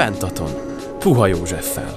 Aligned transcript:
Pentaton. 0.00 0.50
Puha 0.98 1.26
Józseffel. 1.26 1.96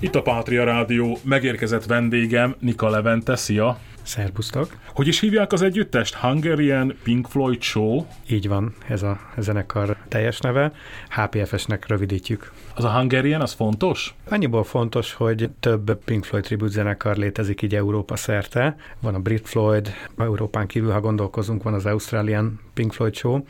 Itt 0.00 0.14
a 0.14 0.22
Pátria 0.22 0.64
Rádió 0.64 1.18
megérkezett 1.24 1.84
vendégem, 1.84 2.54
Nika 2.58 2.88
Levente, 2.88 3.36
szia! 3.36 3.78
Szerbusztok! 4.02 4.76
Hogy 4.94 5.06
is 5.06 5.20
hívják 5.20 5.52
az 5.52 5.62
együttest? 5.62 6.14
Hungarian 6.14 6.96
Pink 7.02 7.26
Floyd 7.26 7.62
Show? 7.62 8.06
Így 8.28 8.48
van, 8.48 8.74
ez 8.88 9.02
a 9.02 9.20
zenekar 9.38 9.96
teljes 10.08 10.40
neve. 10.40 10.72
HPFS-nek 11.08 11.86
rövidítjük. 11.86 12.52
Az 12.74 12.84
a 12.84 12.90
Hungarian, 12.90 13.40
az 13.40 13.52
fontos? 13.52 14.14
Annyiból 14.28 14.64
fontos, 14.64 15.12
hogy 15.12 15.50
több 15.60 16.04
Pink 16.04 16.24
Floyd 16.24 16.44
tribute 16.44 16.72
zenekar 16.72 17.16
létezik 17.16 17.62
így 17.62 17.74
Európa 17.74 18.16
szerte. 18.16 18.76
Van 19.00 19.14
a 19.14 19.18
Brit 19.18 19.48
Floyd, 19.48 19.92
Európán 20.18 20.66
kívül, 20.66 20.92
ha 20.92 21.00
gondolkozunk, 21.00 21.62
van 21.62 21.74
az 21.74 21.86
Australian 21.86 22.60
Pink 22.74 22.92
Floyd 22.92 23.14
Show, 23.14 23.44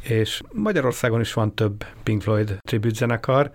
és 0.00 0.40
Magyarországon 0.52 1.20
is 1.20 1.32
van 1.32 1.54
több 1.54 1.84
Pink 2.02 2.22
Floyd 2.22 2.58
tribute 2.62 2.94
zenekar. 2.94 3.50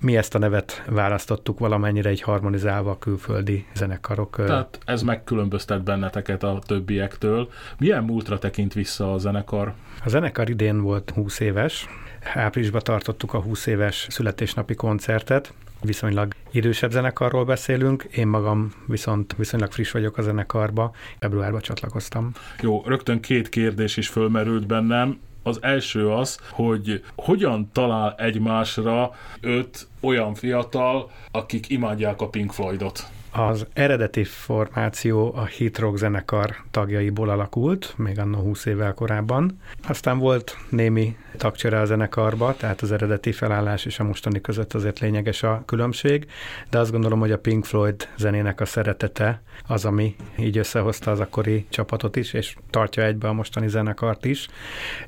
Mi 0.00 0.16
ezt 0.16 0.34
a 0.34 0.38
nevet 0.38 0.82
választottuk 0.86 1.58
valamennyire 1.58 2.08
egy 2.08 2.20
harmonizálva 2.20 2.90
a 2.90 2.98
külföldi 2.98 3.66
zenekarok. 3.74 4.36
Tehát 4.36 4.78
ez 4.84 5.02
megkülönböztet 5.02 5.82
benneteket 5.82 6.42
a 6.42 6.58
többiektől. 6.66 7.48
Milyen 7.78 8.04
múltra 8.04 8.38
tekint 8.38 8.72
vissza 8.72 9.12
a 9.12 9.18
zenekar? 9.18 9.74
A 10.04 10.08
zenekar 10.08 10.48
idén 10.48 10.80
volt 10.80 11.10
20 11.10 11.40
éves. 11.40 11.88
Áprilisban 12.34 12.80
tartottuk 12.84 13.34
a 13.34 13.40
20 13.40 13.66
éves 13.66 14.06
születésnapi 14.10 14.74
koncertet, 14.74 15.52
viszonylag 15.82 16.34
idősebb 16.50 16.90
zenekarról 16.90 17.44
beszélünk, 17.44 18.02
én 18.02 18.26
magam 18.26 18.72
viszont 18.86 19.34
viszonylag 19.36 19.72
friss 19.72 19.90
vagyok 19.90 20.18
a 20.18 20.22
zenekarba, 20.22 20.92
februárban 21.18 21.60
csatlakoztam. 21.60 22.32
Jó, 22.60 22.82
rögtön 22.86 23.20
két 23.20 23.48
kérdés 23.48 23.96
is 23.96 24.08
fölmerült 24.08 24.66
bennem. 24.66 25.20
Az 25.42 25.58
első 25.60 26.10
az, 26.10 26.38
hogy 26.50 27.04
hogyan 27.16 27.70
talál 27.72 28.14
egymásra 28.18 29.14
öt 29.40 29.88
olyan 30.00 30.34
fiatal, 30.34 31.10
akik 31.30 31.68
imádják 31.68 32.20
a 32.20 32.28
Pink 32.28 32.52
Floydot? 32.52 33.06
Az 33.34 33.66
eredeti 33.72 34.24
formáció 34.24 35.32
a 35.34 35.44
Hit 35.44 35.78
Rock 35.78 35.96
zenekar 35.96 36.56
tagjaiból 36.70 37.28
alakult, 37.28 37.94
még 37.96 38.18
anno 38.18 38.38
20 38.38 38.64
évvel 38.64 38.94
korábban. 38.94 39.58
Aztán 39.88 40.18
volt 40.18 40.56
némi 40.68 41.16
tagcsere 41.36 41.80
a 41.80 41.84
zenekarba, 41.84 42.54
tehát 42.56 42.80
az 42.80 42.92
eredeti 42.92 43.32
felállás 43.32 43.84
és 43.84 43.98
a 43.98 44.04
mostani 44.04 44.40
között 44.40 44.74
azért 44.74 44.98
lényeges 44.98 45.42
a 45.42 45.62
különbség, 45.66 46.26
de 46.70 46.78
azt 46.78 46.90
gondolom, 46.90 47.20
hogy 47.20 47.32
a 47.32 47.38
Pink 47.38 47.64
Floyd 47.64 48.08
zenének 48.16 48.60
a 48.60 48.64
szeretete 48.64 49.42
az, 49.66 49.84
ami 49.84 50.16
így 50.38 50.58
összehozta 50.58 51.10
az 51.10 51.20
akkori 51.20 51.66
csapatot 51.68 52.16
is, 52.16 52.32
és 52.32 52.56
tartja 52.70 53.04
egybe 53.04 53.28
a 53.28 53.32
mostani 53.32 53.68
zenekart 53.68 54.24
is, 54.24 54.48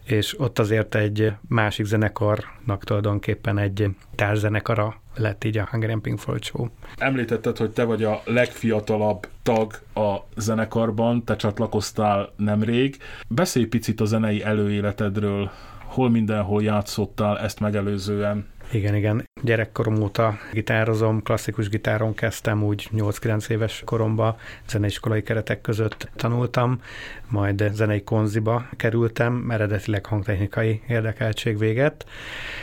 és 0.05 0.41
ott 0.41 0.58
azért 0.58 0.95
egy 0.95 1.33
másik 1.48 1.86
zenekarnak 1.86 2.84
tulajdonképpen 2.84 3.58
egy 3.58 3.89
társzenekara 4.14 5.02
lett 5.15 5.45
így 5.45 5.59
a 5.59 5.69
Hungarian 5.70 6.01
Pink 6.01 6.19
Floyd 6.19 6.45
Show. 6.45 6.67
Említetted, 6.97 7.57
hogy 7.57 7.70
te 7.70 7.84
vagy 7.84 8.05
a 8.05 8.23
legfiatalabb 8.25 9.29
tag 9.43 9.73
a 9.95 10.17
zenekarban, 10.37 11.25
te 11.25 11.37
csatlakoztál 11.37 12.33
nemrég. 12.37 12.97
Beszélj 13.29 13.67
picit 13.67 14.01
a 14.01 14.05
zenei 14.05 14.42
előéletedről, 14.42 15.51
hol 15.85 16.11
mindenhol 16.11 16.62
játszottál 16.62 17.39
ezt 17.39 17.61
megelőzően? 17.61 18.47
Igen, 18.70 18.95
igen. 18.95 19.29
Gyerekkorom 19.43 20.03
óta 20.03 20.39
gitározom, 20.53 21.23
klasszikus 21.23 21.69
gitáron 21.69 22.15
kezdtem, 22.15 22.62
úgy 22.65 22.89
8-9 22.97 23.51
éves 23.51 23.83
koromban 23.84 24.37
zeneiskolai 24.69 25.23
keretek 25.23 25.61
között 25.61 26.09
tanultam, 26.17 26.81
majd 27.29 27.70
zenei 27.73 28.03
konziba 28.03 28.69
kerültem, 28.77 29.51
eredetileg 29.51 30.07
hangtechnikai 30.07 30.83
érdekeltség 30.89 31.59
véget. 31.59 32.07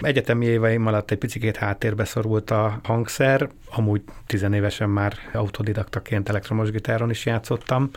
Egyetemi 0.01 0.45
éveim 0.45 0.87
alatt 0.87 1.11
egy 1.11 1.17
picit 1.17 1.55
háttérbe 1.55 2.05
szorult 2.05 2.51
a 2.51 2.79
hangszer, 2.83 3.49
amúgy 3.75 4.01
tizenévesen 4.25 4.89
már 4.89 5.13
autodidaktaként 5.33 6.29
elektromos 6.29 6.71
gitáron 6.71 7.09
is 7.09 7.25
játszottam, 7.25 7.89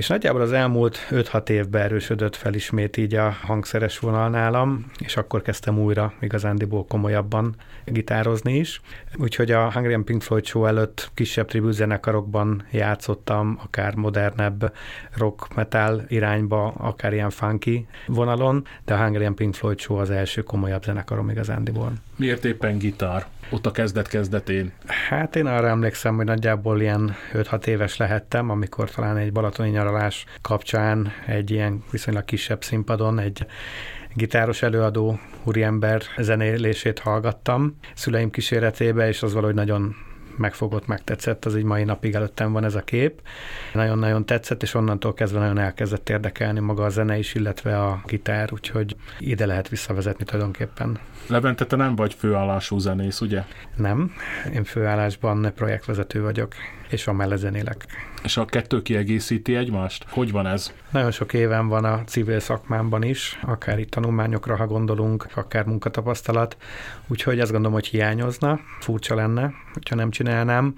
és 0.00 0.06
nagyjából 0.06 0.40
az 0.40 0.52
elmúlt 0.52 1.06
5-6 1.10 1.48
évben 1.48 1.82
erősödött 1.82 2.36
fel 2.36 2.54
ismét 2.54 2.96
így 2.96 3.14
a 3.14 3.30
hangszeres 3.30 3.98
vonal 3.98 4.28
nálam, 4.28 4.90
és 4.98 5.16
akkor 5.16 5.42
kezdtem 5.42 5.78
újra 5.78 6.12
igazándiból 6.20 6.84
komolyabban 6.84 7.54
gitározni 7.84 8.56
is. 8.56 8.80
Úgyhogy 9.16 9.50
a 9.50 9.72
Hungarian 9.72 10.04
Pink 10.04 10.22
Floyd 10.22 10.44
Show 10.44 10.64
előtt 10.64 11.10
kisebb 11.14 11.46
tribű 11.46 11.70
zenekarokban 11.70 12.64
játszottam, 12.70 13.58
akár 13.64 13.94
modernebb 13.94 14.72
rock 15.16 15.54
metal 15.54 16.04
irányba, 16.08 16.66
akár 16.66 17.12
ilyen 17.12 17.30
funky 17.30 17.86
vonalon, 18.06 18.66
de 18.84 18.94
a 18.94 19.02
Hungarian 19.02 19.34
Pink 19.34 19.54
Floyd 19.54 19.80
Show 19.80 19.96
az 19.96 20.10
első 20.10 20.42
komolyabb 20.42 20.84
zenekarom 20.84 21.30
igazándiból. 21.30 21.92
Miért 22.16 22.44
éppen 22.44 22.78
gitár? 22.78 23.26
Ott 23.52 23.66
a 23.66 23.70
kezdet-kezdetén. 23.70 24.72
Hát 25.08 25.36
én 25.36 25.46
arra 25.46 25.68
emlékszem, 25.68 26.16
hogy 26.16 26.24
nagyjából 26.24 26.80
ilyen 26.80 27.14
5-6 27.32 27.66
éves 27.66 27.96
lehettem, 27.96 28.50
amikor 28.50 28.90
talán 28.90 29.16
egy 29.16 29.32
balatoni 29.32 29.70
nyaralás 29.70 30.24
kapcsán 30.42 31.12
egy 31.26 31.50
ilyen 31.50 31.84
viszonylag 31.90 32.24
kisebb 32.24 32.62
színpadon 32.62 33.18
egy 33.18 33.46
gitáros 34.14 34.62
előadó 34.62 35.18
úriember 35.44 36.02
zenélését 36.18 36.98
hallgattam 36.98 37.76
szüleim 37.94 38.30
kíséretébe, 38.30 39.08
és 39.08 39.22
az 39.22 39.32
valahogy 39.32 39.54
nagyon 39.54 39.96
megfogott, 40.40 40.86
megtetszett, 40.86 41.44
az 41.44 41.56
így 41.56 41.64
mai 41.64 41.84
napig 41.84 42.14
előttem 42.14 42.52
van 42.52 42.64
ez 42.64 42.74
a 42.74 42.80
kép. 42.80 43.20
Nagyon-nagyon 43.72 44.26
tetszett, 44.26 44.62
és 44.62 44.74
onnantól 44.74 45.14
kezdve 45.14 45.38
nagyon 45.38 45.58
elkezdett 45.58 46.08
érdekelni 46.08 46.60
maga 46.60 46.84
a 46.84 46.88
zene 46.88 47.18
is, 47.18 47.34
illetve 47.34 47.82
a 47.82 48.02
gitár, 48.06 48.52
úgyhogy 48.52 48.96
ide 49.18 49.46
lehet 49.46 49.68
visszavezetni 49.68 50.24
tulajdonképpen. 50.24 50.98
Levente, 51.26 51.66
te 51.66 51.76
nem 51.76 51.96
vagy 51.96 52.14
főállású 52.14 52.78
zenész, 52.78 53.20
ugye? 53.20 53.42
Nem, 53.76 54.12
én 54.54 54.64
főállásban 54.64 55.52
projektvezető 55.54 56.22
vagyok, 56.22 56.54
és 56.90 57.04
van 57.04 57.16
mellett 57.16 57.38
zenélek. 57.38 57.86
És 58.22 58.36
a 58.36 58.44
kettő 58.44 58.82
kiegészíti 58.82 59.56
egymást? 59.56 60.04
Hogy 60.08 60.32
van 60.32 60.46
ez? 60.46 60.72
Nagyon 60.90 61.10
sok 61.10 61.32
éven 61.32 61.68
van 61.68 61.84
a 61.84 62.04
civil 62.04 62.40
szakmámban 62.40 63.02
is, 63.02 63.38
akár 63.42 63.78
itt 63.78 63.90
tanulmányokra, 63.90 64.56
ha 64.56 64.66
gondolunk, 64.66 65.26
akár 65.34 65.64
munkatapasztalat, 65.64 66.56
úgyhogy 67.06 67.40
azt 67.40 67.50
gondolom, 67.50 67.74
hogy 67.74 67.86
hiányozna, 67.86 68.60
furcsa 68.80 69.14
lenne, 69.14 69.52
hogyha 69.72 69.94
nem 69.94 70.10
csinálnám, 70.10 70.74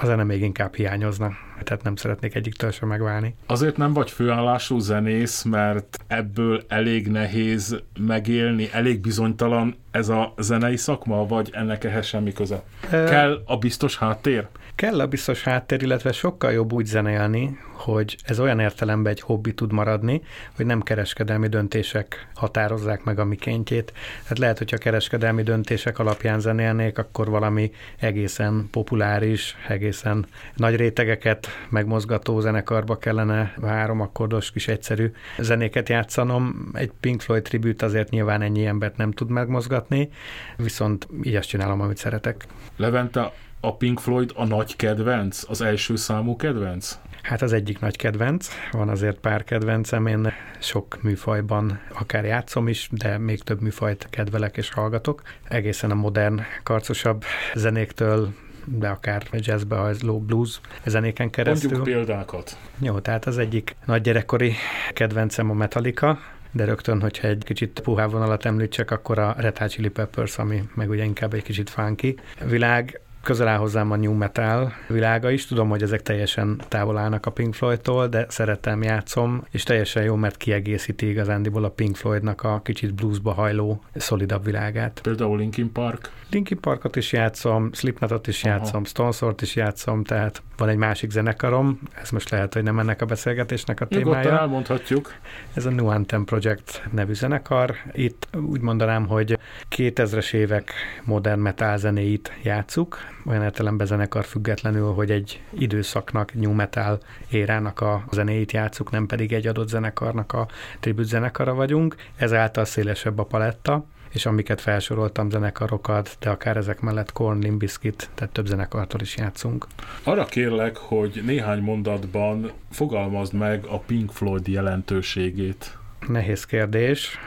a 0.00 0.06
zene 0.06 0.24
még 0.24 0.42
inkább 0.42 0.74
hiányozna, 0.74 1.32
tehát 1.62 1.82
nem 1.82 1.96
szeretnék 1.96 2.34
egyiktől 2.34 2.70
sem 2.70 2.88
megválni. 2.88 3.34
Azért 3.46 3.76
nem 3.76 3.92
vagy 3.92 4.10
főállású 4.10 4.78
zenész, 4.78 5.42
mert 5.42 5.98
ebből 6.06 6.64
elég 6.68 7.08
nehéz 7.08 7.82
megélni, 8.00 8.68
elég 8.72 9.00
bizonytalan 9.00 9.76
ez 9.90 10.08
a 10.08 10.34
zenei 10.38 10.76
szakma, 10.76 11.26
vagy 11.26 11.50
ennek 11.52 11.84
ehhez 11.84 12.06
semmi 12.06 12.32
köze? 12.32 12.62
Kell 12.90 13.42
a 13.44 13.56
biztos 13.56 13.98
háttér? 13.98 14.46
Kell 14.76 15.00
a 15.00 15.06
biztos 15.06 15.42
háttér, 15.42 15.82
illetve 15.82 16.12
sokkal 16.12 16.52
jobb 16.52 16.72
úgy 16.72 16.84
zenélni, 16.84 17.58
hogy 17.92 18.16
ez 18.24 18.40
olyan 18.40 18.60
értelemben 18.60 19.12
egy 19.12 19.20
hobbi 19.20 19.54
tud 19.54 19.72
maradni, 19.72 20.22
hogy 20.56 20.66
nem 20.66 20.82
kereskedelmi 20.82 21.48
döntések 21.48 22.28
határozzák 22.34 23.04
meg 23.04 23.18
a 23.18 23.24
mikéntjét. 23.24 23.92
Tehát 24.22 24.38
lehet, 24.38 24.58
hogyha 24.58 24.76
kereskedelmi 24.76 25.42
döntések 25.42 25.98
alapján 25.98 26.40
zenélnék, 26.40 26.98
akkor 26.98 27.28
valami 27.28 27.70
egészen 27.98 28.68
populáris, 28.70 29.56
egészen 29.68 30.26
nagy 30.54 30.76
rétegeket 30.76 31.48
megmozgató 31.68 32.40
zenekarba 32.40 32.98
kellene 32.98 33.54
három 33.62 34.00
akkordos 34.00 34.50
kis 34.50 34.68
egyszerű 34.68 35.12
zenéket 35.38 35.88
játszanom. 35.88 36.70
Egy 36.72 36.90
Pink 37.00 37.20
Floyd 37.20 37.42
tribut 37.42 37.82
azért 37.82 38.10
nyilván 38.10 38.42
ennyi 38.42 38.66
embert 38.66 38.96
nem 38.96 39.12
tud 39.12 39.30
megmozgatni, 39.30 40.08
viszont 40.56 41.08
így 41.22 41.34
azt 41.34 41.48
csinálom, 41.48 41.80
amit 41.80 41.96
szeretek. 41.96 42.46
Levente, 42.76 43.32
a 43.60 43.76
Pink 43.76 44.00
Floyd 44.00 44.32
a 44.34 44.44
nagy 44.44 44.76
kedvenc, 44.76 45.42
az 45.48 45.60
első 45.60 45.96
számú 45.96 46.36
kedvenc? 46.36 46.98
Hát 47.22 47.42
az 47.42 47.52
egyik 47.52 47.75
nagy 47.80 47.96
kedvenc, 47.96 48.48
van 48.72 48.88
azért 48.88 49.18
pár 49.18 49.44
kedvencem, 49.44 50.06
én 50.06 50.32
sok 50.58 51.02
műfajban 51.02 51.80
akár 51.98 52.24
játszom 52.24 52.68
is, 52.68 52.88
de 52.92 53.18
még 53.18 53.42
több 53.42 53.60
műfajt 53.60 54.06
kedvelek 54.10 54.56
és 54.56 54.70
hallgatok. 54.70 55.22
Egészen 55.48 55.90
a 55.90 55.94
modern, 55.94 56.40
karcosabb 56.62 57.24
zenéktől 57.54 58.32
de 58.68 58.88
akár 58.88 59.22
jazzbe 59.32 59.76
hajzló 59.76 60.20
blues 60.20 60.60
zenéken 60.84 61.30
keresztül. 61.30 61.70
Mondjuk 61.70 61.96
példákat. 61.96 62.58
Jó, 62.78 62.98
tehát 62.98 63.26
az 63.26 63.38
egyik 63.38 63.76
nagy 63.84 64.00
gyerekkori 64.00 64.54
kedvencem 64.92 65.50
a 65.50 65.54
Metallica, 65.54 66.18
de 66.52 66.64
rögtön, 66.64 67.00
hogyha 67.00 67.28
egy 67.28 67.42
kicsit 67.44 67.80
puhább 67.80 68.10
vonalat 68.10 68.44
említsek, 68.44 68.90
akkor 68.90 69.18
a 69.18 69.34
Red 69.38 69.58
Hot 69.58 69.70
Chili 69.70 69.88
Peppers, 69.88 70.38
ami 70.38 70.62
meg 70.74 70.90
ugye 70.90 71.04
inkább 71.04 71.34
egy 71.34 71.42
kicsit 71.42 71.70
funky 71.70 72.18
világ, 72.44 73.00
közel 73.26 73.48
áll 73.48 73.58
hozzám 73.58 73.90
a 73.90 73.96
new 73.96 74.12
metal 74.12 74.72
világa 74.88 75.30
is. 75.30 75.46
Tudom, 75.46 75.68
hogy 75.68 75.82
ezek 75.82 76.02
teljesen 76.02 76.60
távol 76.68 76.98
állnak 76.98 77.26
a 77.26 77.30
Pink 77.30 77.54
Floydtól, 77.54 78.08
de 78.08 78.26
szeretem, 78.28 78.82
játszom, 78.82 79.44
és 79.50 79.62
teljesen 79.62 80.02
jó, 80.02 80.14
mert 80.14 80.36
kiegészíti 80.36 81.08
igazándiból 81.08 81.64
a 81.64 81.68
Pink 81.68 81.96
Floydnak 81.96 82.42
a 82.42 82.60
kicsit 82.64 82.94
bluesba 82.94 83.32
hajló, 83.32 83.82
szolidabb 83.94 84.44
világát. 84.44 85.00
Például 85.02 85.38
Linkin 85.38 85.72
Park. 85.72 86.10
Linkin 86.30 86.60
Parkot 86.60 86.96
is 86.96 87.12
játszom, 87.12 87.72
Slipknotot 87.72 88.26
is 88.26 88.44
játszom, 88.44 88.84
Stonesort 88.84 89.42
is 89.42 89.56
játszom, 89.56 90.04
tehát 90.04 90.42
van 90.56 90.68
egy 90.68 90.76
másik 90.76 91.10
zenekarom, 91.10 91.78
ez 92.02 92.10
most 92.10 92.30
lehet, 92.30 92.54
hogy 92.54 92.62
nem 92.62 92.78
ennek 92.78 93.02
a 93.02 93.06
beszélgetésnek 93.06 93.80
a 93.80 93.86
témája. 93.86 94.06
Nyugodtan 94.16 94.38
elmondhatjuk. 94.38 95.14
Ez 95.54 95.66
a 95.66 95.70
New 95.70 95.86
Anthem 95.86 96.24
Project 96.24 96.82
nevű 96.92 97.12
zenekar. 97.12 97.74
Itt 97.92 98.28
úgy 98.32 98.60
mondanám, 98.60 99.06
hogy 99.06 99.38
2000-es 99.76 100.32
évek 100.32 100.72
modern 101.04 101.40
metal 101.40 101.76
zenéit 101.76 102.32
játszuk, 102.42 102.98
olyan 103.26 103.42
értelemben 103.42 103.86
zenekar 103.86 104.24
függetlenül, 104.24 104.92
hogy 104.92 105.10
egy 105.10 105.42
időszaknak, 105.50 106.34
new 106.34 106.52
metal 106.52 106.98
érának 107.30 107.80
a 107.80 108.04
zenéit 108.10 108.52
játszuk, 108.52 108.90
nem 108.90 109.06
pedig 109.06 109.32
egy 109.32 109.46
adott 109.46 109.68
zenekarnak 109.68 110.32
a 110.32 110.48
tribut 110.80 111.04
zenekara 111.04 111.54
vagyunk. 111.54 111.96
Ezáltal 112.16 112.64
szélesebb 112.64 113.18
a 113.18 113.24
paletta, 113.24 113.84
és 114.12 114.26
amiket 114.26 114.60
felsoroltam 114.60 115.30
zenekarokat, 115.30 116.16
de 116.20 116.30
akár 116.30 116.56
ezek 116.56 116.80
mellett 116.80 117.12
Korn, 117.12 117.38
Limbiskit, 117.38 118.10
tehát 118.14 118.32
több 118.32 118.46
zenekartól 118.46 119.00
is 119.00 119.16
játszunk. 119.16 119.66
Arra 120.02 120.24
kérlek, 120.24 120.76
hogy 120.76 121.22
néhány 121.24 121.60
mondatban 121.60 122.50
fogalmazd 122.70 123.32
meg 123.32 123.64
a 123.64 123.78
Pink 123.78 124.10
Floyd 124.12 124.48
jelentőségét. 124.48 125.78
Nehéz 126.08 126.44
kérdés. 126.44 127.18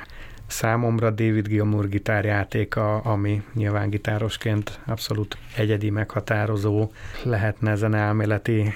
Számomra 0.49 1.09
David 1.09 1.47
Gilmour 1.47 1.89
gitárjátéka, 1.89 2.97
ami 2.97 3.43
nyilván 3.53 3.89
gitárosként 3.89 4.79
abszolút 4.85 5.37
egyedi, 5.55 5.89
meghatározó, 5.89 6.91
lehetne 7.23 7.75
elméleti 7.93 8.73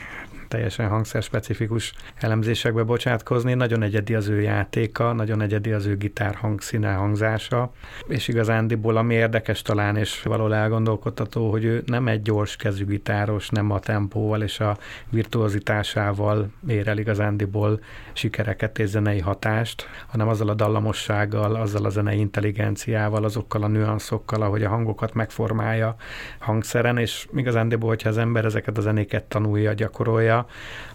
teljesen 0.54 0.88
hangszerspecifikus 0.88 1.94
elemzésekbe 2.16 2.84
bocsátkozni. 2.84 3.54
Nagyon 3.54 3.84
egyedi 3.84 4.16
az 4.16 4.28
ő 4.28 4.42
játéka, 4.42 5.14
nagyon 5.14 5.42
egyedi 5.42 5.72
az 5.72 5.86
ő 5.86 5.98
gitár 5.98 6.36
hangszíne, 6.36 6.94
hangzása, 6.94 7.72
és 8.08 8.28
igazándiból 8.28 8.98
ami 8.98 9.14
érdekes 9.14 9.62
talán, 9.62 9.96
és 9.96 10.22
való 10.22 10.52
elgondolkodtató, 10.52 11.52
hogy 11.52 11.64
ő 11.64 11.84
nem 11.86 12.08
egy 12.08 12.22
gyors 12.22 12.56
kezű 12.56 12.86
gitáros, 12.86 13.50
nem 13.50 13.72
a 13.72 13.80
tempóval 13.80 14.42
és 14.42 14.60
a 14.60 14.78
virtuozitásával 15.10 16.52
ér 16.68 16.88
el 16.88 16.98
igazándiból 16.98 17.80
sikereket 18.14 18.80
és 18.80 18.90
zenei 18.90 19.20
hatást, 19.20 19.88
hanem 20.08 20.28
azzal 20.28 20.50
a 20.50 20.54
dallamossággal, 20.54 21.56
azzal 21.56 21.86
a 21.86 21.90
zenei 21.90 22.20
intelligenciával, 22.20 23.24
azokkal 23.24 23.64
a 23.64 23.68
nüanszokkal, 23.68 24.42
ahogy 24.42 24.64
a 24.64 24.70
hangokat 24.70 25.14
megformálja 25.14 25.96
hangszeren, 26.40 26.98
és 26.98 27.28
igazándiból, 27.36 27.90
hogyha 27.90 28.10
az 28.10 28.18
ember 28.18 28.46
ezeket 28.46 28.78
a 28.78 28.82
zenéket 28.82 29.24
tanulja, 29.24 29.74
gyakorolja, 29.74 30.43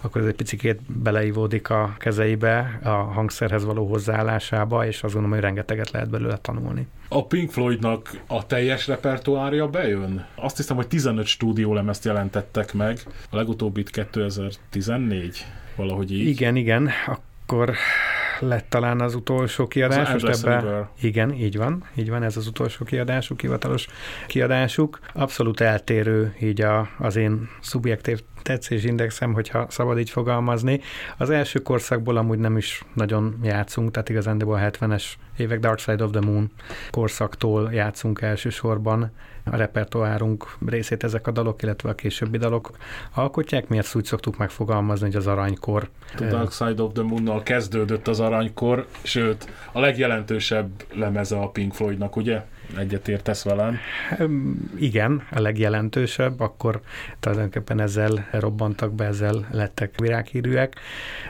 akkor 0.00 0.20
ez 0.20 0.26
egy 0.26 0.34
picit 0.34 0.80
beleivódik 0.92 1.70
a 1.70 1.94
kezeibe, 1.98 2.78
a 2.82 2.88
hangszerhez 2.88 3.64
való 3.64 3.86
hozzáállásába, 3.86 4.86
és 4.86 5.02
azt 5.02 5.14
gondolom, 5.14 5.30
hogy 5.30 5.40
rengeteget 5.40 5.90
lehet 5.90 6.10
belőle 6.10 6.36
tanulni. 6.36 6.86
A 7.08 7.26
Pink 7.26 7.50
Floydnak 7.50 8.10
a 8.26 8.46
teljes 8.46 8.86
repertoárja 8.86 9.68
bejön? 9.68 10.26
Azt 10.34 10.56
hiszem, 10.56 10.76
hogy 10.76 10.88
15 10.88 11.26
stúdiólemezt 11.26 12.04
jelentettek 12.04 12.74
meg, 12.74 12.98
a 13.30 13.36
legutóbbit 13.36 13.90
2014, 13.90 15.46
valahogy 15.76 16.12
így. 16.12 16.26
Igen, 16.26 16.56
igen, 16.56 16.90
akkor 17.06 17.76
lett 18.40 18.66
talán 18.68 19.00
az 19.00 19.14
utolsó 19.14 19.66
kiadás. 19.66 20.14
Az 20.14 20.22
most 20.22 20.46
ebbe, 20.46 20.90
igen, 21.00 21.32
így 21.34 21.56
van, 21.56 21.84
így 21.94 22.10
van, 22.10 22.22
ez 22.22 22.36
az 22.36 22.46
utolsó 22.46 22.84
kiadásuk, 22.84 23.40
hivatalos 23.40 23.86
kiadásuk. 24.26 24.98
Abszolút 25.12 25.60
eltérő 25.60 26.34
így 26.40 26.60
a, 26.60 26.88
az 26.98 27.16
én 27.16 27.48
szubjektív 27.60 28.22
tetszésindexem, 28.43 29.32
hogyha 29.32 29.67
szabad 29.69 29.99
így 29.99 30.11
fogalmazni. 30.11 30.81
Az 31.17 31.31
első 31.31 31.58
korszakból 31.58 32.17
amúgy 32.17 32.38
nem 32.38 32.56
is 32.56 32.85
nagyon 32.94 33.38
játszunk, 33.43 33.90
tehát 33.90 34.08
igazán 34.08 34.40
a 34.40 34.58
70-es 34.58 35.05
évek 35.37 35.61
Dark 35.61 35.79
Side 35.79 36.05
of 36.05 36.11
the 36.11 36.20
Moon 36.20 36.50
korszaktól 36.90 37.73
játszunk 37.73 38.20
elsősorban 38.20 39.11
a 39.50 39.56
repertoárunk 39.56 40.56
részét 40.67 41.05
ezek 41.05 41.26
a 41.26 41.31
dalok, 41.31 41.62
illetve 41.62 41.88
a 41.88 41.94
későbbi 41.94 42.38
dalok 42.38 42.70
alkotják. 43.14 43.69
Mi 43.69 43.79
ezt 43.79 43.94
úgy 43.94 44.05
szoktuk 44.05 44.37
megfogalmazni, 44.37 45.06
hogy 45.06 45.17
az 45.17 45.26
aranykor. 45.26 45.88
A 46.19 46.23
Dark 46.23 46.52
Side 46.52 46.82
of 46.82 46.93
the 46.93 47.02
Moon-nal 47.02 47.43
kezdődött 47.43 48.08
az 48.08 48.20
aranykor, 48.20 48.87
sőt, 49.02 49.52
a 49.73 49.81
legjelentősebb 49.81 50.70
lemeze 50.94 51.37
a 51.37 51.49
Pink 51.49 51.75
Floydnak, 51.75 52.17
ugye? 52.17 52.44
Egyetértesz 52.76 53.43
velem? 53.43 53.76
Igen, 54.76 55.23
a 55.31 55.41
legjelentősebb, 55.41 56.41
akkor 56.41 56.81
tulajdonképpen 57.20 57.81
ezzel 57.81 58.29
robbantak 58.32 58.94
be, 58.94 59.05
ezzel 59.05 59.49
lettek 59.50 60.00
virághírűek. 60.00 60.76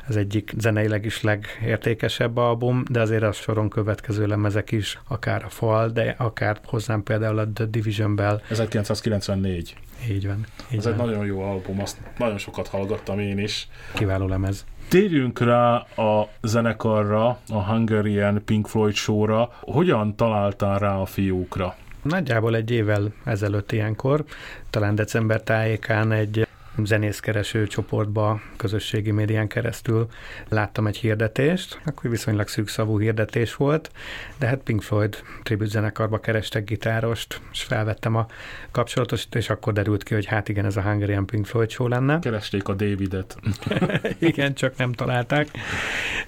Az 0.08 0.16
egyik 0.16 0.52
zeneileg 0.58 1.04
is 1.04 1.22
legértékesebb 1.22 2.36
album, 2.36 2.82
de 2.90 3.00
azért 3.00 3.22
a 3.22 3.32
soron 3.32 3.68
következő 3.68 4.26
lemezek 4.26 4.70
is, 4.72 4.98
akár 5.08 5.44
a 5.44 5.48
Fal, 5.48 5.88
de 5.88 6.14
akár 6.18 6.60
hozzám 6.64 7.02
például 7.02 7.38
a 7.38 7.48
The 7.52 7.64
Division 7.64 8.16
Bell. 8.16 8.40
1994. 8.50 9.76
Így 10.10 10.26
van. 10.26 10.46
Így 10.70 10.78
Ez 10.78 10.84
van. 10.84 10.92
egy 10.92 10.98
nagyon 10.98 11.26
jó 11.26 11.40
album, 11.42 11.80
azt 11.80 11.96
nagyon 12.18 12.38
sokat 12.38 12.68
hallgattam 12.68 13.18
én 13.18 13.38
is. 13.38 13.68
Kiváló 13.94 14.26
lemez. 14.26 14.64
Térjünk 14.88 15.38
rá 15.38 15.74
a 15.96 16.28
zenekarra, 16.42 17.38
a 17.48 17.62
Hungarian 17.64 18.44
Pink 18.44 18.66
Floyd 18.66 18.94
show-ra. 18.94 19.50
Hogyan 19.60 20.16
találtál 20.16 20.78
rá 20.78 20.96
a 20.96 21.04
fiúkra? 21.06 21.74
Nagyjából 22.02 22.56
egy 22.56 22.70
évvel 22.70 23.12
ezelőtt 23.24 23.72
ilyenkor, 23.72 24.24
talán 24.70 24.94
december 24.94 25.42
tájékán 25.42 26.12
egy 26.12 26.46
zenészkereső 26.86 27.66
csoportba 27.66 28.40
közösségi 28.56 29.10
médián 29.10 29.48
keresztül 29.48 30.06
láttam 30.48 30.86
egy 30.86 30.96
hirdetést, 30.96 31.80
akkor 31.84 32.10
viszonylag 32.10 32.48
szűkszavú 32.48 32.98
hirdetés 32.98 33.56
volt, 33.56 33.90
de 34.38 34.46
hát 34.46 34.58
Pink 34.58 34.82
Floyd 34.82 35.22
tribut 35.42 35.68
zenekarba 35.68 36.20
kerestek 36.20 36.64
gitárost, 36.64 37.40
és 37.52 37.62
felvettem 37.62 38.16
a 38.16 38.26
kapcsolatot, 38.70 39.34
és 39.34 39.50
akkor 39.50 39.72
derült 39.72 40.02
ki, 40.02 40.14
hogy 40.14 40.26
hát 40.26 40.48
igen, 40.48 40.64
ez 40.64 40.76
a 40.76 40.82
Hungarian 40.82 41.26
Pink 41.26 41.46
Floyd 41.46 41.70
show 41.70 41.88
lenne. 41.88 42.18
Keresték 42.18 42.68
a 42.68 42.74
Davidet. 42.74 43.36
igen, 44.18 44.54
csak 44.54 44.76
nem 44.76 44.92
találták. 44.92 45.48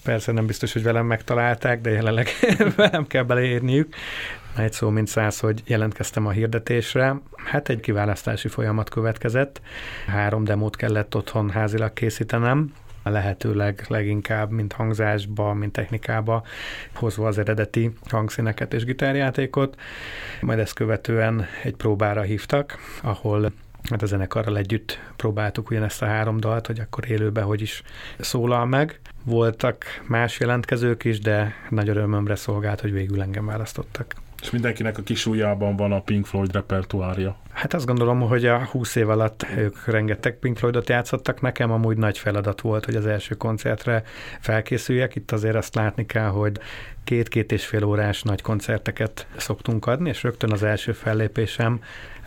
Persze 0.05 0.33
nem 0.33 0.47
biztos, 0.47 0.73
hogy 0.73 0.83
velem 0.83 1.07
megtalálták, 1.07 1.81
de 1.81 1.91
jelenleg 1.91 2.29
velem 2.77 3.07
kell 3.07 3.23
beleérniük 3.23 3.95
egy 4.61 4.73
szó 4.73 4.89
mint 4.89 5.09
száz, 5.09 5.41
hogy 5.41 5.63
jelentkeztem 5.67 6.27
a 6.27 6.31
hirdetésre. 6.31 7.21
Hát 7.37 7.69
egy 7.69 7.81
kiválasztási 7.81 8.49
folyamat 8.49 8.89
következett. 8.89 9.61
Három 10.07 10.45
demót 10.45 10.77
kellett 10.77 11.17
otthon 11.17 11.51
házilag 11.51 11.93
készítenem, 11.93 12.73
lehetőleg 13.03 13.85
leginkább, 13.89 14.51
mint 14.51 14.73
hangzásba, 14.73 15.55
mint 15.55 15.73
technikába, 15.73 16.45
hozva 16.95 17.27
az 17.27 17.39
eredeti 17.39 17.93
hangszíneket 18.09 18.75
és 18.75 18.85
gitárjátékot. 18.85 19.81
Majd 20.41 20.59
ezt 20.59 20.75
követően 20.75 21.47
egy 21.63 21.75
próbára 21.75 22.23
hívtak, 22.23 22.79
ahol 23.03 23.53
hát 23.91 24.03
a 24.03 24.07
zenekarral 24.07 24.57
együtt 24.57 24.99
próbáltuk 25.17 25.71
ugyanezt 25.71 26.03
a 26.03 26.07
három 26.07 26.41
dalt, 26.41 26.67
hogy 26.67 26.81
akkor 26.81 27.11
élőben 27.11 27.45
hogy 27.45 27.61
is 27.61 27.83
szólal 28.19 28.67
meg. 28.67 29.01
Voltak 29.25 29.85
más 30.07 30.41
jelentkezők 30.41 31.05
is, 31.05 31.19
de 31.19 31.55
nagy 31.69 31.89
örömömre 31.89 32.35
szolgált, 32.35 32.81
hogy 32.81 32.93
végül 32.93 33.23
engem 33.23 33.47
választottak. 33.47 34.15
És 34.41 34.51
mindenkinek 34.51 34.99
a 34.99 35.03
kis 35.03 35.27
ujjában 35.27 35.77
van 35.77 35.93
a 35.93 36.01
Pink 36.01 36.27
Floyd 36.27 36.53
repertoárja. 36.53 37.37
Hát 37.53 37.75
azt 37.75 37.87
gondolom, 37.87 38.21
hogy 38.21 38.47
a 38.47 38.65
20 38.65 38.95
év 38.95 39.09
alatt 39.09 39.47
ők 39.57 39.87
rengeteg 39.87 40.39
Pink 40.39 40.57
Floydot 40.57 40.89
játszottak. 40.89 41.41
Nekem 41.41 41.71
amúgy 41.71 41.97
nagy 41.97 42.19
feladat 42.19 42.61
volt, 42.61 42.85
hogy 42.85 42.95
az 42.97 43.07
első 43.07 43.35
koncertre 43.35 44.03
felkészüljek. 44.41 45.15
Itt 45.15 45.31
azért 45.31 45.55
azt 45.55 45.75
látni 45.75 46.07
kell, 46.07 46.29
hogy 46.29 46.61
két-két 47.05 47.53
és 47.53 47.67
fél 47.67 47.85
órás 47.85 48.23
nagy 48.23 48.43
koncerteket 48.43 49.27
szoktunk 49.37 49.87
adni, 49.87 50.09
és 50.09 50.23
rögtön 50.23 50.53
az 50.53 50.63
első 50.63 50.93
fellépésem 50.93 51.81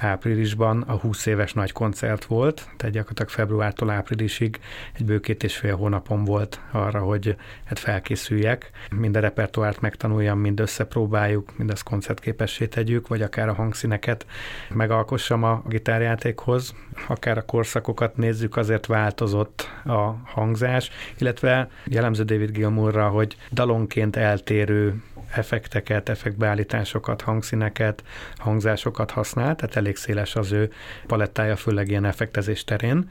áprilisban 0.03 0.81
a 0.81 0.93
20 0.93 1.25
éves 1.25 1.53
nagy 1.53 1.71
koncert 1.71 2.25
volt, 2.25 2.69
tehát 2.77 2.93
gyakorlatilag 2.93 3.29
februártól 3.29 3.89
áprilisig 3.89 4.59
egy 4.93 5.05
bő 5.05 5.19
két 5.19 5.43
és 5.43 5.57
fél 5.57 5.75
hónapom 5.75 6.23
volt 6.23 6.61
arra, 6.71 6.99
hogy 6.99 7.35
hát 7.65 7.79
felkészüljek, 7.79 8.71
mind 8.95 9.17
a 9.17 9.19
repertoárt 9.19 9.81
megtanuljam, 9.81 10.39
mind 10.39 10.59
összepróbáljuk, 10.59 11.57
mind 11.57 11.69
ezt 11.69 11.83
koncertképessé 11.83 12.65
tegyük, 12.65 13.07
vagy 13.07 13.21
akár 13.21 13.49
a 13.49 13.53
hangszíneket 13.53 14.25
megalkossam 14.69 15.43
a 15.43 15.63
gitárjátékhoz, 15.67 16.75
akár 17.07 17.37
a 17.37 17.45
korszakokat 17.45 18.17
nézzük, 18.17 18.55
azért 18.55 18.85
változott 18.85 19.69
a 19.85 20.15
hangzás, 20.25 20.89
illetve 21.17 21.69
jellemző 21.85 22.23
David 22.23 22.51
Gilmourra, 22.51 23.09
hogy 23.09 23.35
dalonként 23.51 24.15
eltérő 24.15 25.01
effekteket, 25.35 26.09
effektbeállításokat, 26.09 27.21
hangszíneket, 27.21 28.03
hangzásokat 28.35 29.11
használ, 29.11 29.55
tehát 29.55 29.75
elég 29.75 29.95
széles 29.95 30.35
az 30.35 30.51
ő 30.51 30.71
palettája, 31.07 31.55
főleg 31.55 31.89
ilyen 31.89 32.05
effektezés 32.05 32.63
terén 32.63 33.09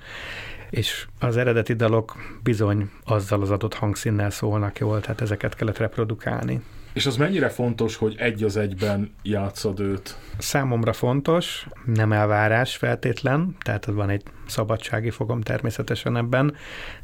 és 0.73 1.07
az 1.19 1.37
eredeti 1.37 1.73
dalok 1.73 2.17
bizony 2.43 2.91
azzal 3.05 3.43
az 3.43 3.51
adott 3.51 3.75
hangszínnel 3.75 4.31
szólnak 4.31 4.79
jól, 4.79 5.01
tehát 5.01 5.21
ezeket 5.21 5.55
kellett 5.55 5.79
reprodukálni. 5.79 6.63
És 6.93 7.07
az 7.07 7.17
mennyire 7.17 7.49
fontos, 7.49 7.97
hogy 7.97 8.15
egy 8.19 8.43
az 8.43 8.57
egyben 8.57 9.15
játszod 9.23 9.81
őt? 9.81 10.17
Számomra 10.39 10.93
fontos, 10.93 11.67
nem 11.85 12.13
elvárás 12.13 12.77
feltétlen, 12.77 13.57
tehát 13.65 13.85
van 13.85 14.11
egy 14.11 14.23
szabadsági 14.47 15.11
fogom 15.11 15.41
természetesen 15.41 16.17
ebben, 16.17 16.55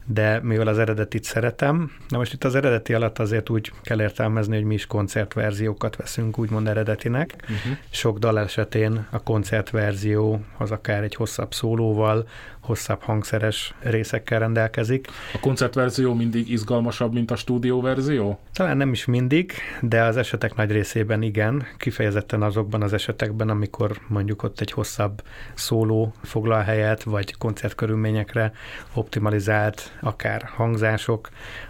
de 0.05 0.41
mivel 0.43 0.67
az 0.67 0.79
eredetit 0.79 1.25
szeretem, 1.25 1.93
na 2.09 2.19
most 2.19 2.33
itt 2.33 2.45
az 2.45 2.55
eredeti 2.55 2.95
alatt 2.95 3.19
azért 3.19 3.51
úgy 3.51 3.73
kell 3.83 4.01
értelmezni, 4.01 4.55
hogy 4.55 4.65
mi 4.65 4.75
is 4.75 4.87
koncertverziókat 4.87 5.97
veszünk 5.97 6.39
úgymond 6.39 6.69
eredetinek. 6.69 7.35
Uh-huh. 7.43 7.77
Sok 7.91 8.19
dal 8.19 8.39
esetén 8.39 9.07
a 9.11 9.23
koncertverzió 9.23 10.41
az 10.59 10.71
akár 10.71 11.03
egy 11.03 11.15
hosszabb 11.15 11.55
szólóval, 11.55 12.29
hosszabb 12.61 13.03
hangszeres 13.03 13.75
részekkel 13.81 14.39
rendelkezik. 14.39 15.07
A 15.35 15.39
koncertverzió 15.41 16.15
mindig 16.15 16.51
izgalmasabb, 16.51 17.13
mint 17.13 17.31
a 17.31 17.37
stúdióverzió? 17.37 18.39
Talán 18.53 18.77
nem 18.77 18.93
is 18.93 19.05
mindig, 19.05 19.53
de 19.81 20.03
az 20.03 20.17
esetek 20.17 20.55
nagy 20.55 20.71
részében 20.71 21.23
igen, 21.23 21.67
kifejezetten 21.77 22.43
azokban 22.43 22.83
az 22.83 22.93
esetekben, 22.93 23.49
amikor 23.49 23.99
mondjuk 24.07 24.43
ott 24.43 24.61
egy 24.61 24.71
hosszabb 24.71 25.23
szóló 25.55 26.13
foglal 26.23 26.63
helyet, 26.63 27.03
vagy 27.03 27.28
koncertkörülményekre 27.37 28.53
optimalizált 28.95 29.93
akár 30.01 30.43
hangzások, 30.43 31.29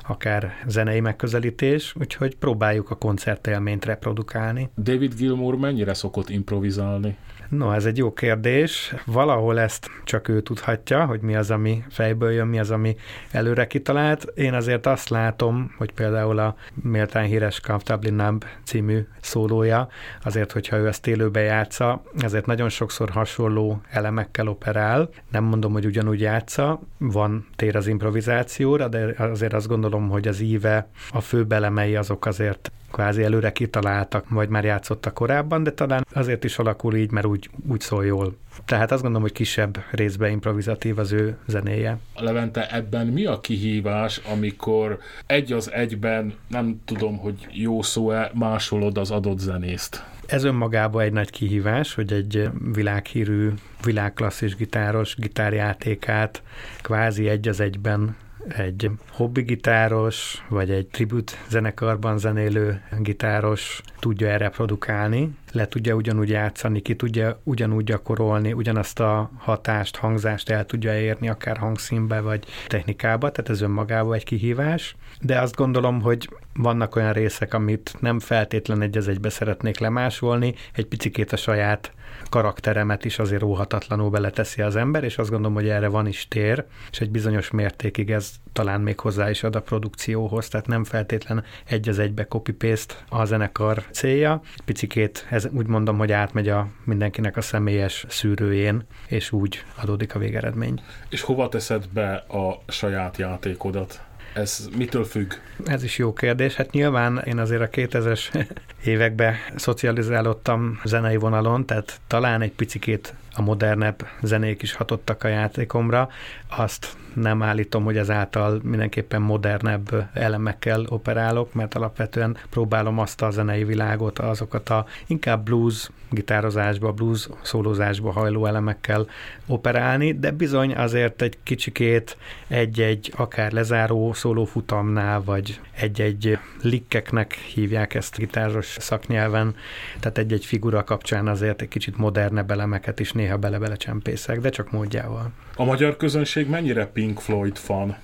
akár 0.09 0.53
zenei 0.67 1.01
megközelítés, 1.01 1.95
úgyhogy 2.01 2.37
próbáljuk 2.37 2.91
a 2.91 2.95
koncertélményt 2.95 3.85
reprodukálni. 3.85 4.71
David 4.77 5.15
Gilmour 5.15 5.57
mennyire 5.57 5.95
szokott 5.95 6.29
improvizálni? 6.29 7.17
No, 7.49 7.73
ez 7.73 7.85
egy 7.85 7.97
jó 7.97 8.13
kérdés. 8.13 8.95
Valahol 9.07 9.61
ezt 9.61 9.91
csak 10.05 10.29
ő 10.29 10.41
tudhatja, 10.41 11.05
hogy 11.05 11.21
mi 11.21 11.37
az, 11.37 11.51
ami 11.51 11.85
fejből 11.91 12.31
jön, 12.31 12.47
mi 12.47 12.59
az, 12.59 12.71
ami 12.71 12.97
előre 13.31 13.67
kitalált. 13.67 14.25
Én 14.35 14.55
azért 14.55 14.87
azt 14.87 15.09
látom, 15.09 15.75
hogy 15.79 15.93
például 15.93 16.39
a 16.39 16.57
méltán 16.75 17.25
híres 17.25 17.61
Comfortably 17.61 18.11
Numb 18.11 18.45
című 18.65 19.07
szólója, 19.21 19.89
azért, 20.25 20.53
hogyha 20.53 20.77
ő 20.77 20.87
ezt 20.87 21.07
élőbe 21.07 21.41
játsza, 21.41 22.03
ezért 22.21 22.47
nagyon 22.47 22.69
sokszor 22.69 23.11
hasonló 23.11 23.81
elemekkel 23.91 24.49
operál. 24.49 25.09
Nem 25.31 25.45
mondom, 25.45 25.73
hogy 25.73 25.87
ugyanúgy 25.87 26.21
játsza, 26.21 26.81
van 26.99 27.47
tér 27.57 27.77
az 27.77 27.87
improvizációra, 27.87 28.89
de 28.89 29.15
azért 29.19 29.53
azt 29.53 29.69
gondolom, 29.69 29.98
hogy 30.07 30.29
az 30.29 30.41
íve, 30.41 30.89
a 31.11 31.21
fő 31.21 31.47
elemei 31.49 31.97
azok 31.97 32.27
azért 32.27 32.73
kvázi 32.93 33.23
előre 33.23 33.53
kitaláltak, 33.53 34.29
vagy 34.29 34.49
már 34.49 34.65
játszottak 34.65 35.15
korábban, 35.15 35.63
de 35.63 35.73
talán 35.73 36.07
azért 36.13 36.45
is 36.45 36.59
alakul 36.59 36.95
így, 36.95 37.11
mert 37.11 37.27
úgy, 37.27 37.51
úgy 37.69 37.81
szól 37.81 38.05
jól. 38.07 38.37
Tehát 38.65 38.91
azt 38.93 39.03
gondolom, 39.03 39.27
hogy 39.27 39.37
kisebb 39.37 39.79
részben 39.91 40.31
improvizatív 40.31 40.99
az 40.99 41.13
ő 41.13 41.37
zenéje. 41.47 41.99
Levente, 42.17 42.71
ebben 42.71 43.07
mi 43.07 43.25
a 43.25 43.41
kihívás, 43.41 44.21
amikor 44.33 44.99
egy 45.27 45.53
az 45.53 45.73
egyben, 45.73 46.35
nem 46.49 46.81
tudom, 46.85 47.19
hogy 47.19 47.47
jó 47.51 47.83
szó-e, 47.83 48.31
másolod 48.35 48.99
az 48.99 49.11
adott 49.11 49.39
zenészt? 49.39 50.05
Ez 50.27 50.45
önmagában 50.45 51.03
egy 51.03 51.13
nagy 51.13 51.31
kihívás, 51.31 51.95
hogy 51.95 52.13
egy 52.13 52.51
világhírű, 52.73 53.53
világklasszis 53.85 54.57
gitáros 54.57 55.17
gitárjátékát 55.17 56.43
kvázi 56.83 57.29
egy 57.29 57.49
az 57.49 57.61
egyben 57.61 58.17
egy 58.49 58.91
hobbi 59.11 59.43
gitáros, 59.43 60.45
vagy 60.49 60.71
egy 60.71 60.87
tribut 60.87 61.45
zenekarban 61.49 62.19
zenélő 62.19 62.83
gitáros 62.99 63.81
tudja 63.99 64.29
erre 64.29 64.49
produkálni, 64.49 65.31
le 65.53 65.69
tudja 65.69 65.95
ugyanúgy 65.95 66.29
játszani, 66.29 66.81
ki 66.81 66.97
tudja 66.97 67.41
ugyanúgy 67.45 67.85
gyakorolni, 67.85 68.53
ugyanazt 68.53 69.01
a 69.01 69.31
hatást, 69.37 69.97
hangzást 69.97 70.51
el 70.51 70.67
tudja 70.67 71.01
érni, 71.01 71.29
akár 71.29 71.57
hangszínbe 71.57 72.21
vagy 72.21 72.45
technikába, 72.67 73.31
tehát 73.31 73.51
ez 73.51 73.61
önmagában 73.61 74.15
egy 74.15 74.25
kihívás. 74.25 74.97
De 75.21 75.41
azt 75.41 75.57
gondolom, 75.57 76.01
hogy 76.01 76.29
vannak 76.55 76.97
olyan 76.97 77.13
részek, 77.13 77.55
amit 77.55 77.97
nem 78.01 78.19
feltétlen 78.19 78.83
egy 78.83 78.97
az 78.97 79.09
egybe 79.09 79.29
szeretnék 79.29 79.79
lemásolni, 79.79 80.55
egy 80.73 80.87
picikét 80.87 81.33
a 81.33 81.37
saját 81.37 81.93
karakteremet 82.29 83.05
is 83.05 83.19
azért 83.19 83.43
óhatatlanul 83.43 84.11
beleteszi 84.11 84.63
az 84.63 84.77
ember, 84.77 85.05
és 85.05 85.19
azt 85.19 85.31
gondolom, 85.31 85.55
hogy 85.55 85.69
erre 85.69 85.89
van 85.89 86.07
is 86.07 86.29
tér, 86.29 86.65
és 86.91 87.01
egy 87.01 87.11
bizonyos 87.11 87.51
mértékig 87.51 88.11
ez 88.11 88.31
talán 88.53 88.81
még 88.81 89.01
hozzá 89.01 89.31
is 89.31 89.43
ad 89.43 89.57
a 89.57 89.63
produkcióhoz, 89.63 90.49
tehát 90.49 90.67
nem 90.67 90.85
feltétlen 90.85 91.45
egy 91.65 91.89
az 91.89 91.99
egybe 91.99 92.27
copy-paste 92.27 92.95
a 93.09 93.25
zenekar 93.25 93.85
célja. 93.91 94.41
Picikét 94.65 95.27
ez 95.31 95.49
úgy 95.53 95.67
mondom, 95.67 95.99
hogy 95.99 96.13
átmegy 96.13 96.49
a 96.49 96.69
mindenkinek 96.85 97.37
a 97.37 97.41
személyes 97.41 98.05
szűrőjén, 98.09 98.83
és 99.07 99.33
úgy 99.33 99.65
adódik 99.83 100.15
a 100.15 100.19
végeredmény. 100.19 100.81
És 101.09 101.21
hova 101.21 101.49
teszed 101.49 101.89
be 101.89 102.13
a 102.15 102.63
saját 102.67 103.17
játékodat? 103.17 104.08
Ez 104.39 104.69
mitől 104.77 105.05
függ? 105.05 105.33
Ez 105.65 105.83
is 105.83 105.99
jó 105.99 106.13
kérdés. 106.13 106.55
Hát 106.55 106.71
nyilván 106.71 107.23
én 107.25 107.39
azért 107.39 107.61
a 107.63 107.69
2000-es 107.69 108.47
években 108.85 109.35
szocializálódtam 109.57 110.81
zenei 110.85 111.17
vonalon, 111.17 111.67
tehát 111.67 112.01
talán 112.07 112.43
egy 112.43 112.53
picikét 112.53 113.15
a 113.35 113.43
modernebb 113.43 114.07
zenék 114.23 114.63
is 114.63 114.73
hatottak 114.73 115.25
a 115.25 115.29
játékomra. 115.29 116.09
Azt 116.49 116.97
nem 117.15 117.43
állítom, 117.43 117.85
hogy 117.85 117.97
ezáltal 117.97 118.61
mindenképpen 118.63 119.23
modernebb 119.23 120.09
elemekkel 120.13 120.85
operálok, 120.89 121.55
mert 121.55 121.75
alapvetően 121.75 122.37
próbálom 122.51 122.99
azt 122.99 123.23
a 123.23 123.31
zenei 123.31 123.65
világot, 123.65 124.19
azokat 124.19 124.69
a 124.69 124.87
inkább 125.07 125.45
blues 125.45 125.91
gitározásba, 126.11 126.93
blues 126.93 127.29
szólózásba 127.43 128.13
hajló 128.13 128.47
elemekkel 128.47 129.07
operálni, 129.47 130.13
de 130.13 130.31
bizony 130.31 130.75
azért 130.75 131.23
egy 131.23 131.39
kicsikét 131.43 132.17
egy-egy 132.49 133.13
akár 133.17 133.53
lezáró 133.53 134.13
szólófutamnál, 134.13 135.23
vagy 135.23 135.61
egy-egy 135.77 136.39
likkeknek 136.63 137.33
hívják 137.33 137.95
ezt 137.95 138.17
gitáros 138.17 138.77
szaknyelven, 138.79 139.55
tehát 140.01 140.19
egy-egy 140.19 140.45
figura 140.45 140.85
kapcsán 140.85 141.29
azért 141.29 141.63
egy 141.63 141.69
kicsit 141.69 141.97
modernebb 141.97 142.51
elemeket 142.51 143.01
is 143.01 143.13
néha 143.13 143.37
bele-bele 143.37 143.77
csempészek, 143.77 144.41
de 144.41 144.49
csak 144.49 144.71
módjával. 144.71 145.33
A 145.61 145.65
magyar 145.65 145.97
közönség 145.97 146.49
mennyire 146.49 146.87
Pink 146.87 147.21
Floyd 147.21 147.57
fan? 147.57 147.97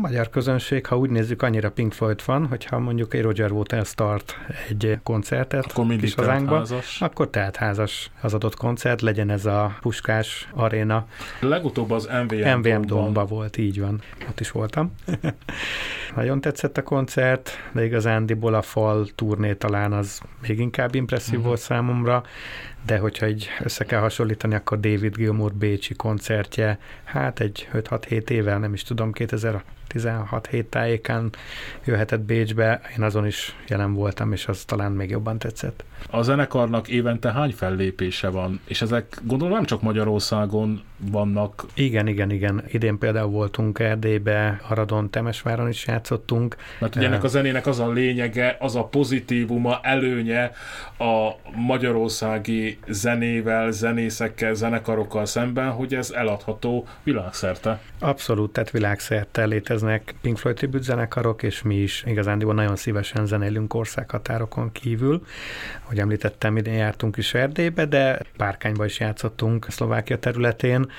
Magyar 0.00 0.30
közönség, 0.30 0.86
ha 0.86 0.98
úgy 0.98 1.10
nézzük, 1.10 1.42
annyira 1.42 1.70
Pink 1.70 1.92
Floyd 1.92 2.20
fan, 2.20 2.46
hogyha 2.46 2.78
mondjuk 2.78 3.14
egy 3.14 3.22
Roger 3.22 3.50
Waters 3.50 3.88
start 3.88 4.36
egy 4.68 4.98
koncertet 5.02 5.66
akkor 5.66 5.86
mindig 5.86 6.14
hazánkba, 6.14 6.66
akkor 6.98 7.30
tehát 7.30 7.56
házas 7.56 8.10
az 8.20 8.34
adott 8.34 8.56
koncert, 8.56 9.00
legyen 9.00 9.30
ez 9.30 9.46
a 9.46 9.76
Puskás 9.80 10.48
aréna. 10.54 11.06
Legutóbb 11.40 11.90
az 11.90 12.08
MVM, 12.24 12.58
MVM 12.58 12.80
Domba 12.80 13.24
volt, 13.24 13.56
így 13.56 13.80
van. 13.80 14.00
Ott 14.28 14.40
is 14.40 14.50
voltam. 14.50 14.94
Nagyon 16.16 16.40
tetszett 16.40 16.76
a 16.76 16.82
koncert, 16.82 17.50
de 17.72 17.84
igazándiból 17.84 18.54
a 18.54 18.62
fal 18.62 19.06
turné 19.14 19.54
talán 19.54 19.92
az 19.92 20.20
még 20.46 20.58
inkább 20.58 20.94
impresszív 20.94 21.32
uh-huh. 21.34 21.46
volt 21.46 21.60
számomra 21.60 22.22
de 22.86 22.98
hogyha 22.98 23.28
így 23.28 23.48
össze 23.62 23.84
kell 23.84 24.00
hasonlítani, 24.00 24.54
akkor 24.54 24.80
David 24.80 25.16
Gilmour 25.16 25.52
Bécsi 25.52 25.94
koncertje, 25.94 26.78
hát 27.04 27.40
egy 27.40 27.68
5-6-7 27.72 28.28
évvel, 28.30 28.58
nem 28.58 28.72
is 28.72 28.82
tudom, 28.82 29.12
2000 29.12 29.62
16 29.92 30.46
hét 30.46 30.66
tájékán 30.66 31.30
jöhetett 31.84 32.20
Bécsbe, 32.20 32.80
én 32.96 33.02
azon 33.02 33.26
is 33.26 33.56
jelen 33.68 33.94
voltam, 33.94 34.32
és 34.32 34.46
az 34.46 34.64
talán 34.64 34.92
még 34.92 35.10
jobban 35.10 35.38
tetszett. 35.38 35.84
A 36.10 36.22
zenekarnak 36.22 36.88
évente 36.88 37.32
hány 37.32 37.50
fellépése 37.50 38.28
van? 38.28 38.60
És 38.64 38.82
ezek 38.82 39.20
gondolom 39.22 39.54
nem 39.54 39.64
csak 39.64 39.82
Magyarországon 39.82 40.82
vannak. 40.96 41.66
Igen, 41.74 42.06
igen, 42.06 42.30
igen. 42.30 42.64
Idén 42.70 42.98
például 42.98 43.30
voltunk 43.30 43.78
Erdélybe, 43.78 44.60
Aradon, 44.68 45.10
Temesváron 45.10 45.68
is 45.68 45.86
játszottunk. 45.86 46.56
Mert 46.78 46.96
ugye 46.96 47.06
ennek 47.06 47.24
a 47.24 47.28
zenének 47.28 47.66
az 47.66 47.78
a 47.78 47.90
lényege, 47.90 48.56
az 48.60 48.76
a 48.76 48.84
pozitívuma, 48.84 49.80
előnye 49.82 50.52
a 50.98 51.30
magyarországi 51.56 52.71
zenével, 52.88 53.70
zenészekkel, 53.70 54.54
zenekarokkal 54.54 55.26
szemben, 55.26 55.70
hogy 55.70 55.94
ez 55.94 56.10
eladható 56.10 56.86
világszerte. 57.02 57.80
Abszolút, 57.98 58.52
tehát 58.52 58.70
világszerte 58.70 59.44
léteznek 59.44 60.14
Pink 60.20 60.38
Floyd 60.38 60.56
tribute 60.56 60.82
zenekarok, 60.82 61.42
és 61.42 61.62
mi 61.62 61.74
is 61.74 62.02
igazándiból 62.06 62.54
nagyon 62.54 62.76
szívesen 62.76 63.26
zenélünk 63.26 63.74
országhatárokon 63.74 64.72
kívül. 64.72 65.22
Hogy 65.82 65.98
említettem, 65.98 66.56
idén 66.56 66.74
jártunk 66.74 67.16
is 67.16 67.34
Erdélybe, 67.34 67.86
de 67.86 68.20
Párkányba 68.36 68.84
is 68.84 69.00
játszottunk 69.00 69.66
Szlovákia 69.68 70.18
területén, 70.18 70.90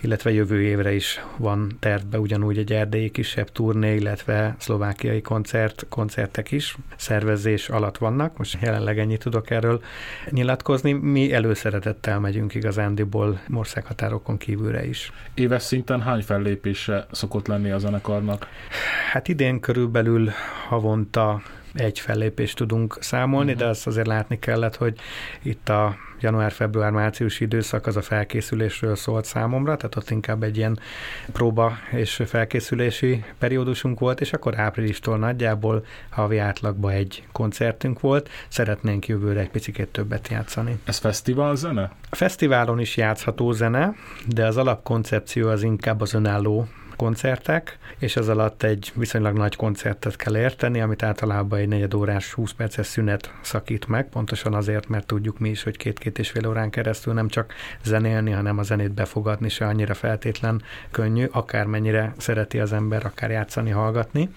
illetve 0.00 0.32
jövő 0.32 0.62
évre 0.62 0.92
is 0.92 1.24
van 1.36 1.76
tervbe 1.80 2.18
ugyanúgy 2.18 2.58
egy 2.58 2.72
erdélyi 2.72 3.10
kisebb 3.10 3.52
turné, 3.52 3.94
illetve 3.94 4.54
szlovákiai 4.58 5.22
koncert, 5.22 5.86
koncertek 5.88 6.50
is 6.50 6.76
szervezés 6.96 7.68
alatt 7.68 7.98
vannak. 7.98 8.36
Most 8.38 8.58
jelenleg 8.60 8.98
ennyit 8.98 9.22
tudok 9.22 9.50
erről 9.50 9.82
nyilatkozni. 10.30 10.92
Mi 11.14 11.32
előszeretettel 11.32 12.20
megyünk 12.20 12.54
igazándiból 12.54 13.40
országhatárokon 13.54 14.36
kívülre 14.36 14.86
is. 14.86 15.12
Éves 15.34 15.62
szinten 15.62 16.00
hány 16.02 16.22
fellépése 16.22 17.06
szokott 17.10 17.46
lenni 17.46 17.70
a 17.70 17.78
zenekarnak? 17.78 18.46
Hát 19.12 19.28
idén 19.28 19.60
körülbelül 19.60 20.30
havonta 20.68 21.42
egy 21.74 21.98
fellépést 21.98 22.56
tudunk 22.56 22.96
számolni, 23.00 23.52
uh-huh. 23.52 23.64
de 23.64 23.70
azt 23.70 23.86
azért 23.86 24.06
látni 24.06 24.38
kellett, 24.38 24.76
hogy 24.76 24.98
itt 25.42 25.68
a 25.68 25.96
január-február-március 26.20 27.40
időszak 27.40 27.86
az 27.86 27.96
a 27.96 28.02
felkészülésről 28.02 28.96
szólt 28.96 29.24
számomra, 29.24 29.76
tehát 29.76 29.96
ott 29.96 30.10
inkább 30.10 30.42
egy 30.42 30.56
ilyen 30.56 30.78
próba 31.32 31.72
és 31.90 32.22
felkészülési 32.26 33.24
periódusunk 33.38 33.98
volt, 33.98 34.20
és 34.20 34.32
akkor 34.32 34.58
áprilistól 34.58 35.18
nagyjából 35.18 35.84
havi 36.10 36.38
átlagban 36.38 36.92
egy 36.92 37.26
koncertünk 37.32 38.00
volt, 38.00 38.28
szeretnénk 38.48 39.06
jövőre 39.06 39.40
egy 39.40 39.50
picit 39.50 39.88
többet 39.90 40.28
játszani. 40.28 40.78
Ez 40.84 40.98
fesztivál 40.98 41.56
zene? 41.56 41.90
A 42.10 42.16
fesztiválon 42.16 42.80
is 42.80 42.96
játszható 42.96 43.52
zene, 43.52 43.94
de 44.26 44.46
az 44.46 44.56
alapkoncepció 44.56 45.48
az 45.48 45.62
inkább 45.62 46.00
az 46.00 46.14
önálló 46.14 46.68
koncertek, 46.96 47.78
és 47.98 48.16
ez 48.16 48.28
alatt 48.28 48.62
egy 48.62 48.92
viszonylag 48.94 49.36
nagy 49.36 49.56
koncertet 49.56 50.16
kell 50.16 50.36
érteni, 50.36 50.80
amit 50.80 51.02
általában 51.02 51.58
egy 51.58 51.68
negyed 51.68 51.94
órás, 51.94 52.32
20 52.32 52.52
perces 52.52 52.86
szünet 52.86 53.32
szakít 53.40 53.86
meg, 53.86 54.08
pontosan 54.08 54.54
azért, 54.54 54.88
mert 54.88 55.06
tudjuk 55.06 55.38
mi 55.38 55.48
is, 55.48 55.62
hogy 55.62 55.76
két-két 55.76 56.18
és 56.18 56.30
fél 56.30 56.48
órán 56.48 56.70
keresztül 56.70 57.12
nem 57.12 57.28
csak 57.28 57.54
zenélni, 57.82 58.30
hanem 58.30 58.58
a 58.58 58.62
zenét 58.62 58.92
befogadni 58.92 59.48
se 59.48 59.66
annyira 59.66 59.94
feltétlen 59.94 60.62
könnyű, 60.90 61.26
akármennyire 61.30 62.14
szereti 62.18 62.58
az 62.58 62.72
ember, 62.72 63.06
akár 63.06 63.30
játszani, 63.30 63.70
hallgatni. 63.70 64.28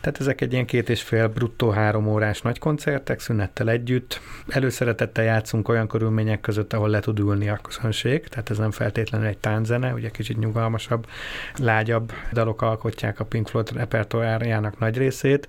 Tehát 0.00 0.20
ezek 0.20 0.40
egy 0.40 0.52
ilyen 0.52 0.66
két 0.66 0.88
és 0.88 1.02
fél 1.02 1.28
bruttó 1.28 1.70
három 1.70 2.06
órás 2.06 2.42
nagy 2.42 2.58
koncertek, 2.58 3.20
szünettel 3.20 3.70
együtt. 3.70 4.20
Előszeretettel 4.48 5.24
játszunk 5.24 5.68
olyan 5.68 5.88
körülmények 5.88 6.40
között, 6.40 6.72
ahol 6.72 6.88
le 6.88 7.00
tud 7.00 7.18
ülni 7.18 7.48
a 7.48 7.58
közönség, 7.62 8.28
tehát 8.28 8.50
ez 8.50 8.58
nem 8.58 8.70
feltétlenül 8.70 9.26
egy 9.26 9.38
tánzene, 9.38 9.92
ugye 9.92 10.10
kicsit 10.10 10.38
nyugalmasabb, 10.38 11.06
lágyabb 11.56 12.01
újabb 12.02 12.32
dalok 12.32 12.62
alkotják 12.62 13.20
a 13.20 13.24
Pink 13.24 13.48
Floyd 13.48 13.72
repertoárjának 13.72 14.78
nagy 14.78 14.96
részét, 14.96 15.48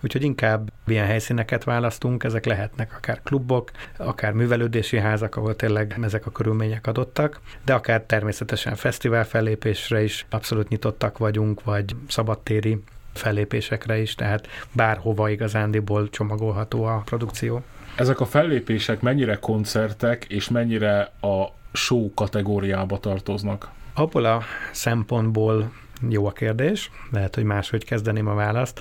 úgyhogy 0.00 0.22
inkább 0.22 0.72
ilyen 0.86 1.06
helyszíneket 1.06 1.64
választunk, 1.64 2.24
ezek 2.24 2.44
lehetnek 2.44 2.94
akár 2.96 3.20
klubok, 3.22 3.70
akár 3.96 4.32
művelődési 4.32 4.98
házak, 4.98 5.36
ahol 5.36 5.56
tényleg 5.56 5.96
ezek 6.02 6.26
a 6.26 6.30
körülmények 6.30 6.86
adottak, 6.86 7.40
de 7.64 7.74
akár 7.74 8.02
természetesen 8.02 8.74
fesztivál 8.74 9.24
fellépésre 9.24 10.02
is 10.02 10.26
abszolút 10.30 10.68
nyitottak 10.68 11.18
vagyunk, 11.18 11.64
vagy 11.64 11.96
szabadtéri 12.08 12.82
fellépésekre 13.12 13.98
is, 13.98 14.14
tehát 14.14 14.48
bárhova 14.72 15.28
igazándiból 15.28 16.10
csomagolható 16.10 16.84
a 16.84 17.02
produkció. 17.04 17.62
Ezek 17.96 18.20
a 18.20 18.24
fellépések 18.24 19.00
mennyire 19.00 19.34
koncertek, 19.36 20.24
és 20.24 20.48
mennyire 20.48 21.12
a 21.20 21.44
show 21.72 22.14
kategóriába 22.14 22.98
tartoznak? 22.98 23.68
Abból 23.94 24.24
a 24.24 24.42
szempontból 24.72 25.72
jó 26.10 26.26
a 26.26 26.32
kérdés, 26.32 26.90
lehet, 27.10 27.34
hogy 27.34 27.44
máshogy 27.44 27.84
kezdeném 27.84 28.26
a 28.26 28.34
választ. 28.34 28.80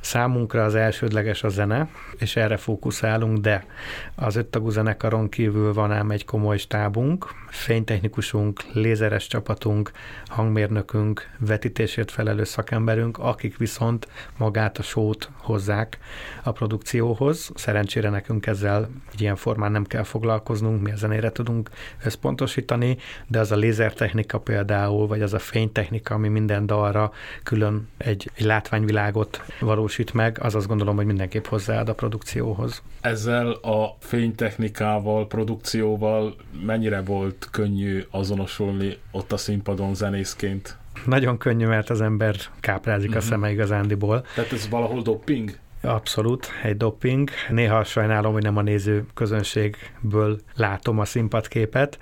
Számunkra 0.00 0.64
az 0.64 0.74
elsődleges 0.74 1.42
a 1.42 1.48
zene, 1.48 1.88
és 2.18 2.36
erre 2.36 2.56
fókuszálunk, 2.56 3.38
de 3.38 3.64
az 4.14 4.36
öttagú 4.36 4.70
zenekaron 4.70 5.28
kívül 5.28 5.72
van 5.72 5.92
ám 5.92 6.10
egy 6.10 6.24
komoly 6.24 6.58
stábunk, 6.58 7.26
fénytechnikusunk, 7.48 8.60
lézeres 8.72 9.26
csapatunk, 9.26 9.90
hangmérnökünk, 10.26 11.30
vetítésért 11.38 12.10
felelős 12.10 12.48
szakemberünk, 12.48 13.18
akik 13.18 13.56
viszont 13.56 14.08
magát 14.36 14.78
a 14.78 14.82
sót 14.82 15.30
hozzák 15.36 15.98
a 16.42 16.52
produkcióhoz. 16.52 17.50
Szerencsére 17.54 18.08
nekünk 18.10 18.46
ezzel 18.46 18.88
ilyen 19.18 19.36
formán 19.36 19.72
nem 19.72 19.84
kell 19.84 20.02
foglalkoznunk, 20.02 20.82
mi 20.82 20.92
a 20.92 20.96
zenére 20.96 21.32
tudunk 21.32 21.70
összpontosítani, 22.04 22.96
de 23.26 23.38
az 23.38 23.52
a 23.52 23.56
lézertechnika 23.56 24.38
például, 24.38 25.06
vagy 25.06 25.22
az 25.22 25.34
a 25.34 25.38
fénytechnika, 25.38 26.14
ami 26.14 26.28
minden 26.28 26.66
dalra 26.66 27.12
külön 27.42 27.88
egy, 27.96 28.30
egy 28.34 28.44
látványvilágot 28.44 29.42
valósít 29.88 30.14
meg, 30.14 30.38
az 30.40 30.54
azt 30.54 30.66
gondolom, 30.66 30.96
hogy 30.96 31.06
mindenképp 31.06 31.44
hozzáad 31.44 31.88
a 31.88 31.94
produkcióhoz. 31.94 32.82
Ezzel 33.00 33.50
a 33.50 33.96
fénytechnikával, 33.98 35.26
produkcióval 35.26 36.34
mennyire 36.66 37.00
volt 37.00 37.48
könnyű 37.50 38.04
azonosulni 38.10 38.96
ott 39.10 39.32
a 39.32 39.36
színpadon 39.36 39.94
zenészként? 39.94 40.76
Nagyon 41.04 41.38
könnyű, 41.38 41.66
mert 41.66 41.90
az 41.90 42.00
ember 42.00 42.36
káprázik 42.60 43.08
uh-huh. 43.08 43.22
a 43.22 43.26
mhm. 43.26 43.34
szeme 43.34 43.50
igazándiból. 43.50 44.24
Tehát 44.34 44.52
ez 44.52 44.68
valahol 44.68 45.02
doping? 45.02 45.58
Abszolút, 45.82 46.48
egy 46.62 46.76
doping. 46.76 47.30
Néha 47.48 47.84
sajnálom, 47.84 48.32
hogy 48.32 48.42
nem 48.42 48.56
a 48.56 48.62
néző 48.62 49.06
közönségből 49.14 50.40
látom 50.54 50.98
a 50.98 51.04
színpadképet. 51.04 51.98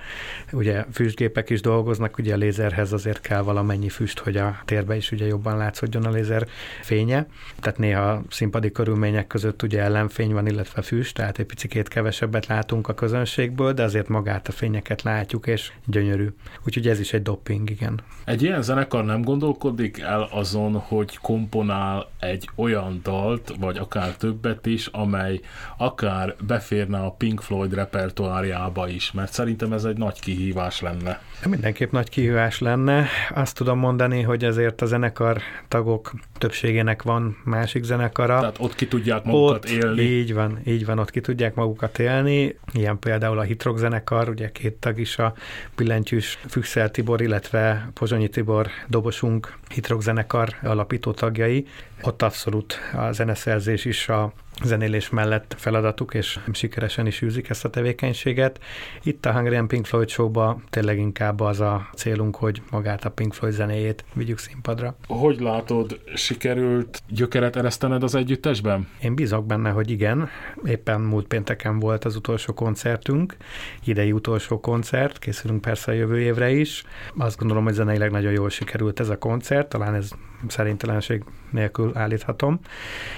Ugye 0.53 0.85
füstgépek 0.93 1.51
is 1.51 1.61
dolgoznak, 1.61 2.19
ugye 2.19 2.35
a 2.35 2.37
lézerhez 2.37 2.93
azért 2.93 3.21
kell 3.21 3.43
valamennyi 3.43 3.89
füst, 3.89 4.19
hogy 4.19 4.37
a 4.37 4.57
térbe 4.65 4.97
is 4.97 5.13
ugye 5.13 5.27
jobban 5.27 5.57
látszódjon 5.57 6.05
a 6.05 6.11
lézer 6.11 6.47
fénye. 6.81 7.27
Tehát 7.61 7.79
néha 7.79 8.23
színpadi 8.31 8.73
körülmények 8.73 9.27
között 9.27 9.63
ugye 9.63 9.81
ellenfény 9.83 10.33
van, 10.33 10.47
illetve 10.47 10.83
füst, 10.83 11.15
tehát 11.15 11.39
egy 11.39 11.47
picit 11.47 11.89
kevesebbet 11.89 12.47
látunk 12.47 12.89
a 12.89 12.95
közönségből, 12.95 13.73
de 13.73 13.83
azért 13.83 14.09
magát 14.09 14.49
a 14.49 14.53
fényeket 14.53 15.03
látjuk, 15.03 15.47
és 15.47 15.73
gyönyörű. 15.87 16.29
Úgyhogy 16.65 16.89
ez 16.89 17.01
is 17.01 17.13
egy 17.13 17.23
doping, 17.23 17.71
igen. 17.71 18.01
Egy 18.25 18.43
ilyen 18.43 18.63
zenekar 18.63 19.05
nem 19.05 19.23
gondolkodik 19.23 19.99
el 19.99 20.29
azon, 20.31 20.75
hogy 20.75 21.19
komponál 21.19 22.09
egy 22.19 22.49
olyan 22.55 23.01
dalt, 23.03 23.53
vagy 23.61 23.76
akár 23.79 24.17
többet 24.17 24.67
is, 24.67 24.87
amely 24.87 25.41
akár 25.77 26.35
beférne 26.47 26.99
a 26.99 27.11
Pink 27.11 27.41
Floyd 27.41 27.75
repertoárjába 27.75 28.89
is, 28.89 29.13
mert 29.13 29.33
szerintem 29.33 29.73
ez 29.73 29.85
egy 29.85 29.97
nagy 29.97 30.21
kihívás 30.21 30.81
lenne. 30.81 31.21
Mindenképp 31.49 31.93
nagy 31.93 32.09
kihívás 32.09 32.61
lenne. 32.61 33.07
Azt 33.35 33.57
tudom 33.57 33.79
mondani, 33.79 34.23
hogy 34.23 34.45
ezért 34.45 34.83
a 34.83 34.87
zenekar 34.87 35.41
tagok 35.69 36.13
többségének 36.39 37.03
van 37.03 37.37
másik 37.45 37.83
zenekara. 37.83 38.39
Tehát 38.39 38.57
ott 38.59 38.75
ki 38.75 38.87
tudják 38.89 39.25
magukat 39.25 39.65
ott, 39.65 39.71
élni. 39.71 40.03
Így 40.03 40.35
van, 40.35 40.59
így 40.65 40.87
van, 40.87 40.99
ott 40.99 41.11
ki 41.11 41.21
tudják 41.21 41.55
magukat 41.55 41.99
élni. 41.99 42.59
Ilyen 42.73 42.99
például 42.99 43.39
a 43.39 43.43
Hitrok 43.43 43.79
zenekar, 43.79 44.29
ugye 44.29 44.53
két 44.53 44.75
tag 44.75 44.99
is 44.99 45.19
a 45.19 45.35
Billentyűs 45.77 46.39
Füxel 46.49 46.91
Tibor, 46.91 47.21
illetve 47.21 47.91
Pozsonyi 47.95 48.29
Tibor 48.29 48.69
dobosunk 48.89 49.57
Hitrok 49.75 50.03
zenekar 50.03 50.49
alapító 50.63 51.13
tagjai. 51.13 51.67
Ott 52.03 52.23
abszolút 52.23 52.79
a 52.95 53.13
zeneszerzés 53.13 53.85
is 53.85 54.09
a 54.09 54.33
zenélés 54.65 55.11
mellett 55.11 55.55
feladatuk, 55.59 56.15
és 56.15 56.39
sikeresen 56.53 57.07
is 57.07 57.23
űzik 57.23 57.49
ezt 57.49 57.65
a 57.65 57.71
tevékenységet. 57.71 58.61
Itt 59.03 59.27
a 59.27 59.33
Hungarian 59.33 59.69
Pink 59.69 59.87
Floyd 59.87 60.09
show 60.09 60.31
tényleg 60.71 60.99
inkább 60.99 61.41
az 61.41 61.61
a 61.61 61.89
célunk, 61.95 62.37
hogy 62.37 62.63
magát 62.71 63.05
a 63.05 63.11
Pink 63.11 63.35
Floyd 63.35 63.53
zenéjét 63.53 64.05
vigyük 64.15 64.39
színpadra. 64.39 64.97
Hogy 65.07 65.41
látod, 65.41 66.01
sikerült 66.15 67.03
gyökeret 67.09 67.57
eresztened 67.57 68.03
az 68.03 68.15
együttesben? 68.15 68.89
Én 69.03 69.15
bízok 69.15 69.47
benne, 69.47 69.71
hogy 69.71 69.91
igen. 69.91 70.29
Éppen 70.65 71.01
múlt 71.01 71.27
pénteken 71.27 71.79
volt 71.79 72.05
az 72.05 72.17
utolsó 72.17 72.55
koncertünk, 72.55 73.37
idei 73.85 74.13
utolsó 74.13 74.61
koncert, 74.61 75.19
készülünk 75.19 75.61
persze 75.61 75.93
a 75.93 75.95
jövő 75.95 76.21
évre 76.21 76.51
is. 76.51 76.85
Azt 77.17 77.39
gondolom, 77.39 77.65
hogy 77.65 77.73
zeneileg 77.73 78.11
nagyon 78.11 78.33
jól 78.33 78.51
sikerült 78.51 79.01
ez 79.01 79.09
a 79.09 79.19
koncert, 79.19 79.69
talán 79.69 79.95
ez 79.95 80.11
szerintelenség 80.49 81.25
nélkül 81.51 81.91
állíthatom. 81.95 82.61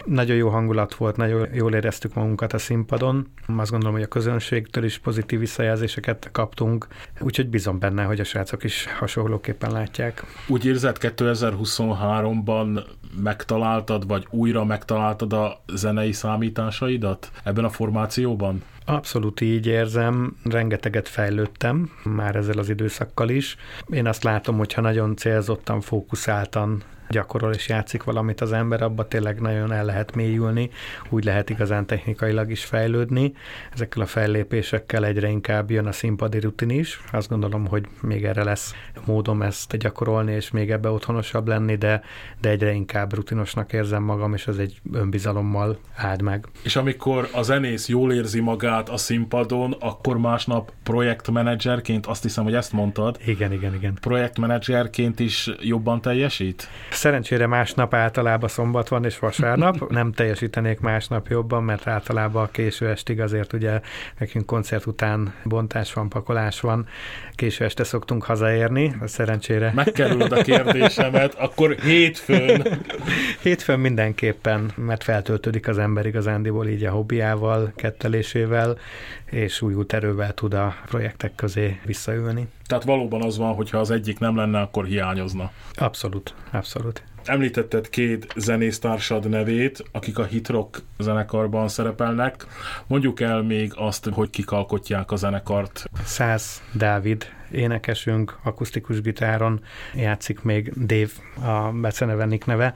Nagyon 0.05 0.37
jó 0.37 0.49
hangulat 0.49 0.95
volt, 0.95 1.17
nagyon 1.29 1.55
jól 1.55 1.75
éreztük 1.75 2.15
magunkat 2.15 2.53
a 2.53 2.59
színpadon. 2.59 3.27
Azt 3.57 3.71
gondolom, 3.71 3.95
hogy 3.95 4.05
a 4.05 4.09
közönségtől 4.09 4.85
is 4.85 4.99
pozitív 4.99 5.39
visszajelzéseket 5.39 6.29
kaptunk, 6.33 6.87
úgyhogy 7.21 7.49
bízom 7.49 7.79
benne, 7.79 8.03
hogy 8.03 8.21
a 8.21 8.25
srácok 8.25 8.65
is 8.65 8.87
hasonlóképpen 8.99 9.73
látják. 9.73 10.25
Úgy 10.49 10.65
érzed 10.67 10.97
2023-ban 11.01 12.85
megtaláltad, 13.23 14.07
vagy 14.07 14.27
újra 14.31 14.65
megtaláltad 14.65 15.33
a 15.33 15.63
zenei 15.75 16.13
számításaidat 16.13 17.31
ebben 17.45 17.65
a 17.65 17.71
formációban? 17.71 18.63
Abszolút 18.85 19.41
így 19.41 19.67
érzem, 19.67 20.37
rengeteget 20.45 21.09
fejlődtem 21.09 21.91
már 22.05 22.37
ezzel 22.37 22.59
az 22.59 22.69
időszakkal 22.69 23.29
is. 23.29 23.57
Én 23.91 24.07
azt 24.07 24.23
látom, 24.23 24.57
hogyha 24.57 24.81
nagyon 24.81 25.17
célzottan, 25.17 25.81
fókuszáltan 25.81 26.83
gyakorol 27.09 27.53
és 27.53 27.69
játszik 27.69 28.03
valamit 28.03 28.41
az 28.41 28.53
ember, 28.53 28.83
abba 28.83 29.09
tényleg 29.09 29.41
nagyon 29.41 29.73
el 29.73 29.85
lehet 29.85 30.15
mélyülni, 30.15 30.71
úgy 31.09 31.25
lehet 31.25 31.51
igazán 31.51 31.87
technikailag 31.87 32.51
is 32.51 32.65
fejlődni. 32.65 33.33
Ezekkel 33.73 34.03
a 34.03 34.07
fellépésekkel 34.07 35.05
egyre 35.05 35.29
inkább 35.29 35.71
jön 35.71 35.87
a 35.87 35.93
színpadi 35.93 36.41
rutin 36.41 36.71
is. 36.71 37.01
Azt 37.13 37.29
gondolom, 37.29 37.67
hogy 37.67 37.85
még 38.01 38.25
erre 38.25 38.45
lesz 38.45 38.75
módom 39.07 39.43
ezt 39.43 39.77
gyakorolni, 39.77 40.33
és 40.33 40.51
még 40.51 40.71
ebbe 40.71 40.91
otthonosabb 40.91 41.49
lenni, 41.49 41.77
de, 41.77 42.03
de 42.41 42.49
egyre 42.49 42.73
inkább 42.73 43.15
rutinosnak 43.15 43.73
érzem 43.73 44.03
magam, 44.03 44.35
és 44.35 44.47
az 44.47 44.59
egy 44.59 44.81
önbizalommal 44.93 45.79
áld 45.95 46.23
meg. 46.23 46.47
És 46.63 46.77
amikor 46.77 47.29
a 47.33 47.43
zenész 47.43 47.89
jól 47.89 48.13
érzi 48.13 48.41
magát 48.41 48.89
a 48.89 48.97
színpadon, 48.97 49.77
akkor 49.79 50.19
másnap 50.19 50.73
projektmenedzserként, 50.83 52.07
azt 52.07 52.23
hiszem, 52.23 52.45
hogy 52.45 52.55
ezt 52.55 52.73
mondtad. 52.73 53.19
Igen, 53.27 53.53
igen, 53.53 53.75
igen. 53.75 53.99
Projektmenedzserként 54.01 55.21
is 55.21 55.51
jobban 55.61 56.01
teljesít? 56.01 56.69
Szerencsére 56.99 57.47
másnap 57.47 57.95
általában 57.95 58.49
szombat 58.49 58.89
van 58.89 59.05
és 59.05 59.19
vasárnap, 59.19 59.89
nem 59.91 60.13
teljesítenék 60.13 60.81
másnap 60.81 61.29
jobban, 61.29 61.63
mert 61.63 61.87
általában 61.87 62.43
a 62.43 62.51
késő 62.51 62.89
estig 62.89 63.21
azért 63.21 63.53
ugye 63.53 63.81
nekünk 64.19 64.47
koncert 64.47 64.87
után 64.87 65.35
bontás 65.45 65.93
van, 65.93 66.09
pakolás 66.09 66.61
van, 66.61 66.87
késő 67.35 67.65
este 67.65 67.85
szoktunk 67.85 68.25
hazaérni, 68.25 68.97
szerencsére. 69.05 69.73
Megkerülöd 69.75 70.33
a 70.33 70.43
kérdésemet, 70.43 71.35
akkor 71.47 71.77
hétfőn. 71.81 72.67
hétfőn 73.43 73.79
mindenképpen, 73.79 74.71
mert 74.75 75.03
feltöltődik 75.03 75.69
az 75.69 75.79
ember 75.79 76.07
igazándiból 76.07 76.67
így 76.67 76.85
a 76.85 76.91
hobbiával, 76.91 77.73
kettelésével, 77.77 78.79
és 79.25 79.63
újult 79.63 79.93
erővel 79.93 80.35
tud 80.35 80.55
a 80.55 80.75
projektek 80.87 81.35
közé 81.35 81.81
visszaülni. 81.85 82.49
Tehát 82.67 82.85
valóban 82.85 83.23
az 83.23 83.39
van, 83.39 83.55
hogy 83.55 83.71
ha 83.71 83.79
az 83.79 83.91
egyik 83.91 84.19
nem 84.19 84.37
lenne, 84.37 84.61
akkor 84.61 84.85
hiányozna. 84.85 85.51
Abszolút, 85.75 86.35
abszolút. 86.51 86.88
Említetted 87.29 87.89
két 87.89 88.33
zenésztársad 88.37 89.29
nevét, 89.29 89.85
akik 89.93 90.19
a 90.19 90.25
Hitrock 90.25 90.83
zenekarban 90.99 91.69
szerepelnek. 91.69 92.47
Mondjuk 92.87 93.21
el 93.21 93.43
még 93.43 93.73
azt, 93.75 94.09
hogy 94.13 94.31
kik 94.31 94.51
alkotják 94.51 95.11
a 95.11 95.17
zenekart. 95.17 95.85
Száz 96.05 96.63
Dávid, 96.73 97.27
énekesünk, 97.51 98.39
akusztikus 98.43 99.01
gitáron 99.01 99.61
játszik 99.95 100.43
még 100.43 100.73
Dave, 100.87 101.11
a 101.53 101.73
becenevenik 101.73 102.45
neve. 102.45 102.75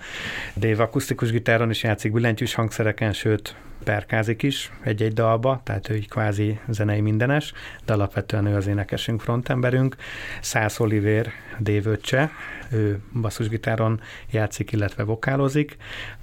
Dave 0.56 0.82
akusztikus 0.82 1.30
gitáron 1.30 1.70
is 1.70 1.82
játszik 1.82 2.12
billentyűs 2.12 2.54
hangszereken, 2.54 3.12
sőt 3.12 3.56
perkázik 3.84 4.42
is 4.42 4.72
egy-egy 4.82 5.12
dalba, 5.12 5.60
tehát 5.64 5.88
ő 5.88 5.94
így 5.94 6.08
kvázi 6.08 6.58
zenei 6.68 7.00
mindenes, 7.00 7.52
de 7.84 7.92
alapvetően 7.92 8.46
ő 8.46 8.56
az 8.56 8.66
énekesünk, 8.66 9.20
frontemberünk. 9.20 9.96
Szász 10.40 10.80
Oliver 10.80 11.30
Dévöccse, 11.58 12.30
ő 12.70 13.00
basszusgitáron 13.20 14.00
játszik, 14.30 14.72
illetve 14.72 15.02
vokálozik, 15.02 15.76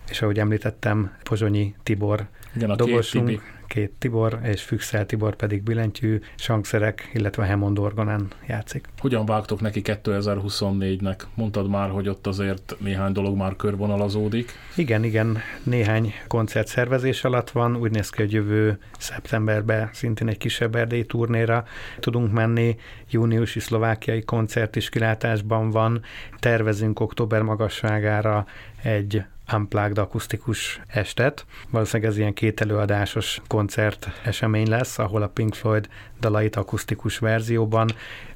és 0.10 0.22
ahogy 0.22 0.40
említettem, 0.40 1.12
Pozsonyi 1.24 1.76
Tibor 1.84 2.28
Igen, 2.56 2.70
a 2.70 2.76
dobosunk. 2.76 3.59
Két 3.70 3.92
Tibor, 3.98 4.40
és 4.44 4.62
Füxel 4.62 5.06
Tibor 5.06 5.36
pedig 5.36 5.64
billentyű, 5.64 6.20
sangszerek, 6.36 7.10
illetve 7.14 7.48
Hammond 7.48 7.80
orgonán 7.80 8.28
játszik. 8.48 8.88
Hogyan 9.00 9.26
vágtok 9.26 9.62
neki 9.62 9.82
2024-nek? 9.84 11.20
Mondtad 11.34 11.70
már, 11.70 11.90
hogy 11.90 12.08
ott 12.08 12.28
azért 12.28 12.76
néhány 12.80 13.12
dolog 13.12 13.38
már 13.38 13.56
körvonalazódik. 13.56 14.52
Igen, 14.76 15.04
igen, 15.04 15.38
néhány 15.64 16.14
koncert 16.28 16.68
szervezés 16.68 17.24
alatt 17.24 17.50
van, 17.50 17.76
úgy 17.76 17.92
néz 17.92 18.10
ki, 18.10 18.22
hogy 18.22 18.32
jövő 18.32 18.80
szeptemberben 18.98 19.90
szintén 19.94 20.28
egy 20.28 20.38
kisebb 20.38 20.76
erdélyi 20.76 21.06
turnéra 21.06 21.66
tudunk 22.00 22.32
menni, 22.32 22.76
júniusi 23.10 23.60
szlovákiai 23.60 24.22
koncert 24.22 24.76
is 24.76 24.90
kilátásban 24.90 25.70
van, 25.70 26.02
tervezünk 26.40 27.00
október 27.00 27.42
magasságára 27.42 28.46
egy 28.84 29.24
unplugged 29.54 29.98
akusztikus 29.98 30.82
estet. 30.88 31.46
Valószínűleg 31.70 32.12
ez 32.12 32.18
ilyen 32.18 32.34
két 32.34 32.62
előadásos 32.62 33.42
koncert 33.48 34.08
esemény 34.24 34.70
lesz, 34.70 35.00
ahol 35.00 35.22
a 35.22 35.28
Pink 35.28 35.54
Floyd 35.54 35.90
dalait 36.20 36.56
akusztikus 36.56 37.18
verzióban, 37.18 37.90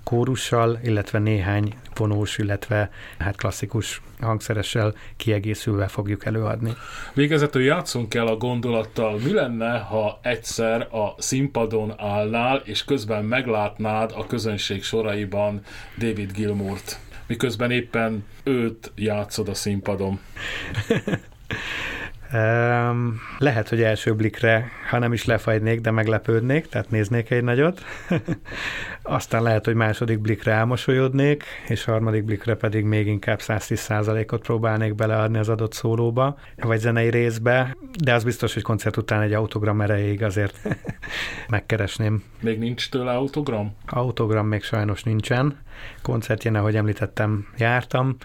kórussal, 0.04 0.80
illetve 0.84 1.20
néhány 1.20 1.74
vonós, 1.96 2.38
illetve 2.38 2.90
hát 3.18 3.36
klasszikus 3.36 4.02
hangszeressel 4.22 4.94
kiegészülve 5.18 5.88
fogjuk 5.88 6.26
előadni. 6.26 6.74
Végezetül 7.14 7.64
játszunk 7.64 8.14
el 8.14 8.28
a 8.28 8.36
gondolattal, 8.36 9.20
mi 9.20 9.34
lenne, 9.34 9.78
ha 9.78 10.20
egyszer 10.22 10.82
a 10.82 11.16
színpadon 11.18 11.94
állnál, 11.98 12.62
és 12.66 12.84
közben 12.84 13.26
meglátnád 13.26 14.12
a 14.16 14.28
közönség 14.28 14.84
soraiban 14.84 15.62
David 15.98 16.32
Gilmourt? 16.32 17.00
Miközben 17.34 17.72
éppen 17.72 18.24
őt 18.44 18.92
játszod 18.96 19.50
a 19.50 19.54
színpadon? 19.54 20.20
Um, 22.34 23.22
lehet, 23.38 23.70
hogy 23.70 23.82
első 23.82 24.14
blikre, 24.14 24.72
ha 24.90 25.00
nem 25.00 25.14
is 25.14 25.26
lefagynék, 25.26 25.82
de 25.82 25.92
meglepődnék, 25.92 26.68
tehát 26.68 26.90
néznék 26.90 27.30
egy 27.30 27.44
nagyot. 27.44 27.82
Aztán 29.02 29.44
lehet, 29.44 29.66
hogy 29.66 29.76
második 29.76 30.20
blikre 30.20 30.52
elmosolyodnék, 30.52 31.44
és 31.68 31.84
harmadik 31.84 32.24
blikre 32.24 32.56
pedig 32.56 32.86
még 32.86 33.08
inkább 33.08 33.40
110%-ot 33.42 34.42
próbálnék 34.42 34.96
beleadni 34.96 35.38
az 35.38 35.50
adott 35.50 35.74
szólóba, 35.74 36.38
vagy 36.56 36.80
zenei 36.80 37.10
részbe, 37.10 37.78
de 38.04 38.14
az 38.14 38.24
biztos, 38.24 38.54
hogy 38.54 38.64
koncert 38.64 38.98
után 38.98 39.22
egy 39.22 39.34
autogram 39.34 39.82
erejéig 39.82 40.24
azért 40.24 40.68
megkeresném. 41.50 42.24
Még 42.42 42.60
nincs 42.60 42.90
tőle 42.90 43.12
autogram? 43.12 43.76
Autogram 43.86 44.48
még 44.48 44.64
sajnos 44.64 45.04
nincsen. 45.04 45.60
Koncertjén, 46.02 46.56
ahogy 46.56 46.76
említettem, 46.76 47.48
jártam 47.58 48.18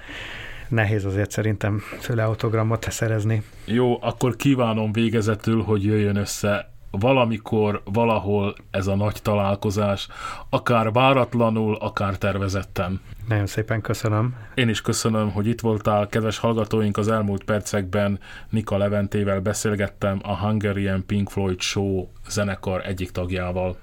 nehéz 0.68 1.04
azért 1.04 1.30
szerintem 1.30 1.82
tőle 2.06 2.24
autogramot 2.24 2.90
szerezni. 2.90 3.42
Jó, 3.64 4.02
akkor 4.02 4.36
kívánom 4.36 4.92
végezetül, 4.92 5.62
hogy 5.62 5.84
jöjjön 5.84 6.16
össze 6.16 6.70
valamikor, 6.90 7.82
valahol 7.84 8.54
ez 8.70 8.86
a 8.86 8.96
nagy 8.96 9.16
találkozás, 9.22 10.08
akár 10.48 10.92
váratlanul, 10.92 11.74
akár 11.74 12.18
tervezetten. 12.18 13.00
Nagyon 13.28 13.46
szépen 13.46 13.80
köszönöm. 13.80 14.34
Én 14.54 14.68
is 14.68 14.80
köszönöm, 14.80 15.30
hogy 15.30 15.46
itt 15.46 15.60
voltál. 15.60 16.06
Kedves 16.06 16.38
hallgatóink, 16.38 16.96
az 16.96 17.08
elmúlt 17.08 17.44
percekben 17.44 18.18
Nika 18.48 18.76
Leventével 18.76 19.40
beszélgettem 19.40 20.20
a 20.22 20.36
Hungarian 20.36 21.06
Pink 21.06 21.30
Floyd 21.30 21.60
Show 21.60 22.06
zenekar 22.28 22.86
egyik 22.86 23.10
tagjával. 23.10 23.76